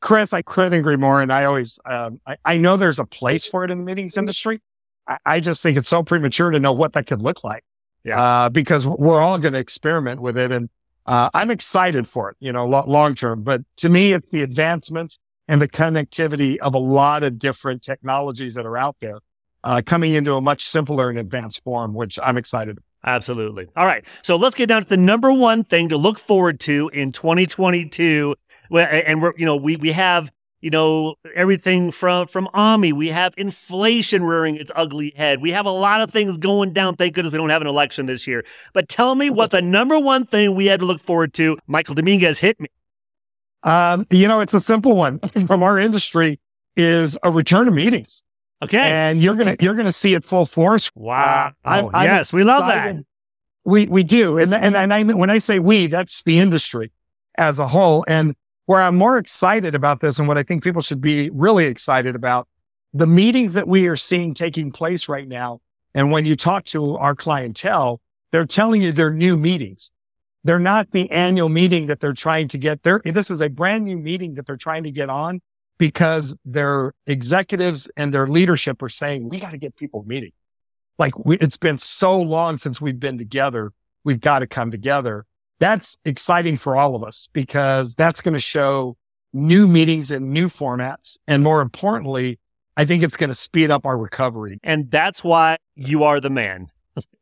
Chris, 0.00 0.32
I 0.32 0.42
couldn't 0.42 0.74
agree 0.74 0.96
more. 0.96 1.20
And 1.20 1.32
I 1.32 1.44
always, 1.44 1.78
um, 1.84 2.20
I, 2.26 2.36
I, 2.44 2.58
know 2.58 2.76
there's 2.76 2.98
a 2.98 3.04
place 3.04 3.46
for 3.46 3.64
it 3.64 3.70
in 3.70 3.78
the 3.78 3.84
meetings 3.84 4.16
industry. 4.16 4.60
I, 5.06 5.18
I, 5.26 5.40
just 5.40 5.62
think 5.62 5.76
it's 5.76 5.88
so 5.88 6.02
premature 6.02 6.50
to 6.50 6.60
know 6.60 6.72
what 6.72 6.92
that 6.92 7.06
could 7.06 7.20
look 7.20 7.42
like. 7.42 7.64
Yeah. 8.04 8.22
Uh, 8.22 8.48
because 8.48 8.86
we're 8.86 9.20
all 9.20 9.38
going 9.38 9.54
to 9.54 9.58
experiment 9.58 10.20
with 10.20 10.38
it. 10.38 10.52
And, 10.52 10.68
uh, 11.06 11.30
I'm 11.34 11.50
excited 11.50 12.06
for 12.06 12.30
it, 12.30 12.36
you 12.38 12.52
know, 12.52 12.66
lo- 12.66 12.84
long 12.86 13.14
term. 13.14 13.42
But 13.42 13.62
to 13.78 13.88
me, 13.88 14.12
it's 14.12 14.28
the 14.30 14.42
advancements 14.42 15.18
and 15.48 15.60
the 15.60 15.68
connectivity 15.68 16.58
of 16.58 16.74
a 16.74 16.78
lot 16.78 17.24
of 17.24 17.38
different 17.38 17.82
technologies 17.82 18.54
that 18.54 18.66
are 18.66 18.76
out 18.76 18.96
there, 19.00 19.18
uh, 19.64 19.82
coming 19.84 20.14
into 20.14 20.34
a 20.34 20.40
much 20.40 20.62
simpler 20.62 21.10
and 21.10 21.18
advanced 21.18 21.62
form, 21.62 21.92
which 21.92 22.18
I'm 22.22 22.36
excited 22.36 22.78
about. 22.78 22.84
Absolutely. 23.04 23.68
All 23.76 23.86
right. 23.86 24.04
So 24.22 24.36
let's 24.36 24.54
get 24.54 24.66
down 24.66 24.82
to 24.82 24.88
the 24.88 24.96
number 24.96 25.32
one 25.32 25.64
thing 25.64 25.88
to 25.90 25.96
look 25.96 26.18
forward 26.18 26.58
to 26.60 26.90
in 26.92 27.12
2022 27.12 28.34
and 28.70 29.22
we're 29.22 29.32
you 29.36 29.46
know 29.46 29.56
we 29.56 29.76
we 29.76 29.92
have 29.92 30.30
you 30.60 30.70
know 30.70 31.14
everything 31.34 31.90
from 31.90 32.26
from 32.26 32.48
AMI. 32.52 32.92
We 32.92 33.08
have 33.08 33.34
inflation 33.36 34.24
rearing 34.24 34.56
its 34.56 34.72
ugly 34.74 35.12
head. 35.16 35.40
We 35.40 35.52
have 35.52 35.66
a 35.66 35.70
lot 35.70 36.00
of 36.00 36.10
things 36.10 36.36
going 36.38 36.72
down. 36.72 36.96
Thank 36.96 37.14
goodness 37.14 37.32
we 37.32 37.38
don't 37.38 37.50
have 37.50 37.62
an 37.62 37.68
election 37.68 38.06
this 38.06 38.26
year. 38.26 38.44
But 38.72 38.88
tell 38.88 39.14
me 39.14 39.30
what 39.30 39.50
the 39.50 39.62
number 39.62 39.98
one 39.98 40.24
thing 40.24 40.54
we 40.54 40.66
had 40.66 40.80
to 40.80 40.86
look 40.86 41.00
forward 41.00 41.32
to. 41.34 41.58
Michael 41.66 41.94
Dominguez 41.94 42.40
hit 42.40 42.60
me. 42.60 42.68
Um, 43.62 44.06
you 44.10 44.28
know, 44.28 44.40
it's 44.40 44.54
a 44.54 44.60
simple 44.60 44.96
one 44.96 45.18
from 45.46 45.62
our 45.62 45.78
industry 45.78 46.40
is 46.76 47.18
a 47.22 47.30
return 47.30 47.66
to 47.66 47.72
meetings. 47.72 48.22
Okay, 48.62 48.78
and 48.78 49.22
you're 49.22 49.34
gonna 49.34 49.56
you're 49.60 49.74
gonna 49.74 49.92
see 49.92 50.14
it 50.14 50.24
full 50.24 50.46
force. 50.46 50.90
Wow! 50.94 51.52
Uh, 51.64 51.68
I'm, 51.68 51.90
I'm 51.94 52.04
yes, 52.04 52.32
we 52.32 52.44
love 52.44 52.66
that. 52.66 52.96
We 53.64 53.86
we 53.86 54.02
do, 54.02 54.38
and 54.38 54.52
and 54.52 54.76
and 54.76 54.92
I 54.92 55.02
when 55.04 55.30
I 55.30 55.38
say 55.38 55.58
we, 55.58 55.86
that's 55.86 56.22
the 56.24 56.38
industry 56.38 56.90
as 57.36 57.58
a 57.58 57.68
whole. 57.68 58.04
And 58.08 58.34
where 58.66 58.82
I'm 58.82 58.96
more 58.96 59.16
excited 59.16 59.74
about 59.74 60.00
this 60.00 60.18
and 60.18 60.28
what 60.28 60.36
I 60.36 60.42
think 60.42 60.62
people 60.62 60.82
should 60.82 61.00
be 61.00 61.30
really 61.30 61.64
excited 61.64 62.14
about 62.14 62.48
the 62.92 63.06
meetings 63.06 63.54
that 63.54 63.68
we 63.68 63.86
are 63.86 63.96
seeing 63.96 64.34
taking 64.34 64.70
place 64.70 65.08
right 65.08 65.26
now. 65.26 65.60
And 65.94 66.12
when 66.12 66.26
you 66.26 66.36
talk 66.36 66.64
to 66.66 66.96
our 66.96 67.14
clientele, 67.14 68.00
they're 68.30 68.44
telling 68.44 68.82
you 68.82 68.92
they're 68.92 69.12
new 69.12 69.36
meetings. 69.36 69.90
They're 70.44 70.58
not 70.58 70.90
the 70.92 71.10
annual 71.10 71.48
meeting 71.48 71.86
that 71.86 72.00
they're 72.00 72.12
trying 72.12 72.48
to 72.48 72.58
get 72.58 72.82
there. 72.82 73.00
This 73.04 73.30
is 73.30 73.40
a 73.40 73.48
brand 73.48 73.84
new 73.84 73.96
meeting 73.96 74.34
that 74.34 74.46
they're 74.46 74.56
trying 74.56 74.84
to 74.84 74.90
get 74.90 75.08
on 75.08 75.40
because 75.78 76.36
their 76.44 76.92
executives 77.06 77.90
and 77.96 78.12
their 78.12 78.26
leadership 78.26 78.82
are 78.82 78.88
saying, 78.88 79.28
we 79.28 79.38
got 79.40 79.52
to 79.52 79.58
get 79.58 79.76
people 79.76 80.04
meeting. 80.06 80.32
Like 80.98 81.16
we, 81.24 81.38
it's 81.38 81.56
been 81.56 81.78
so 81.78 82.20
long 82.20 82.58
since 82.58 82.80
we've 82.80 82.98
been 82.98 83.18
together. 83.18 83.72
We've 84.04 84.20
got 84.20 84.40
to 84.40 84.46
come 84.46 84.70
together 84.70 85.26
that's 85.58 85.96
exciting 86.04 86.56
for 86.56 86.76
all 86.76 86.94
of 86.94 87.02
us 87.02 87.28
because 87.32 87.94
that's 87.94 88.20
going 88.20 88.34
to 88.34 88.40
show 88.40 88.96
new 89.32 89.66
meetings 89.66 90.10
and 90.10 90.30
new 90.30 90.48
formats. 90.48 91.16
And 91.26 91.42
more 91.42 91.60
importantly, 91.60 92.38
I 92.76 92.84
think 92.84 93.02
it's 93.02 93.16
going 93.16 93.30
to 93.30 93.34
speed 93.34 93.70
up 93.70 93.84
our 93.84 93.98
recovery. 93.98 94.58
And 94.62 94.90
that's 94.90 95.24
why 95.24 95.58
you 95.74 96.04
are 96.04 96.20
the 96.20 96.30
man. 96.30 96.68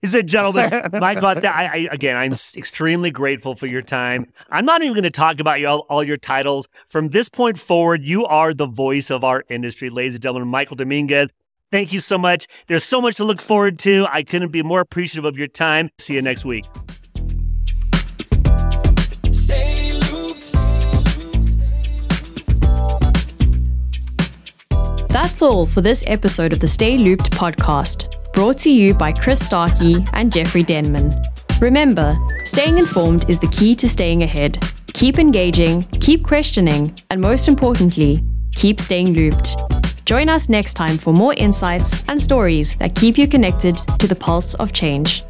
Is 0.03 0.15
it, 0.15 0.27
gentlemen? 0.27 0.71
Michael, 0.93 1.27
I, 1.27 1.41
I, 1.45 1.89
again, 1.91 2.17
I'm 2.17 2.33
extremely 2.33 3.11
grateful 3.11 3.55
for 3.55 3.67
your 3.67 3.83
time. 3.83 4.27
I'm 4.51 4.65
not 4.65 4.83
even 4.83 4.95
going 4.95 5.05
to 5.05 5.11
talk 5.11 5.41
about 5.41 5.61
you, 5.61 5.69
all, 5.69 5.87
all, 5.89 6.05
your 6.05 6.17
titles. 6.17 6.69
From 6.89 7.09
this 7.09 7.29
point 7.29 7.59
forward, 7.59 8.07
you 8.07 8.25
are 8.27 8.55
the 8.55 8.67
voice 8.67 9.11
of 9.11 9.25
our 9.25 9.45
industry, 9.49 9.91
ladies 9.91 10.15
and 10.15 10.23
gentlemen. 10.23 10.49
Michael 10.49 10.77
Dominguez, 10.77 11.31
thank 11.71 11.93
you 11.93 12.01
so 12.01 12.19
much. 12.19 12.47
There's 12.67 12.85
so 12.85 13.01
much 13.01 13.17
to 13.17 13.25
look 13.25 13.41
forward 13.41 13.79
to. 13.81 14.07
I 14.11 14.23
couldn't 14.23 14.53
be 14.53 14.63
more 14.63 14.81
appreciative 14.81 15.25
of 15.25 15.37
your 15.37 15.49
time. 15.49 15.89
See 15.99 16.15
you 16.15 16.23
next 16.23 16.45
week. 16.45 16.65
That's 25.17 25.41
all 25.41 25.65
for 25.65 25.81
this 25.81 26.05
episode 26.07 26.53
of 26.53 26.61
the 26.61 26.69
Stay 26.69 26.99
Looped 26.99 27.31
podcast, 27.31 28.15
brought 28.37 28.59
to 28.59 28.71
you 28.71 28.93
by 28.93 29.11
Chris 29.11 29.43
Starkey 29.43 30.05
and 30.13 30.31
Jeffrey 30.31 30.63
Denman. 30.63 31.11
Remember, 31.59 32.19
staying 32.45 32.77
informed 32.77 33.31
is 33.31 33.39
the 33.39 33.49
key 33.49 33.75
to 33.75 33.89
staying 33.89 34.25
ahead. 34.25 34.63
Keep 34.93 35.19
engaging, 35.19 35.85
keep 36.01 36.23
questioning, 36.23 36.95
and 37.09 37.19
most 37.19 37.49
importantly, 37.49 38.23
keep 38.55 38.79
staying 38.79 39.15
looped. 39.15 39.57
Join 40.05 40.29
us 40.29 40.51
next 40.51 40.75
time 40.75 40.99
for 40.99 41.15
more 41.15 41.33
insights 41.33 42.05
and 42.09 42.21
stories 42.21 42.75
that 42.75 42.95
keep 42.95 43.17
you 43.17 43.27
connected 43.27 43.79
to 43.99 44.07
the 44.07 44.15
pulse 44.15 44.53
of 44.57 44.71
change. 44.71 45.25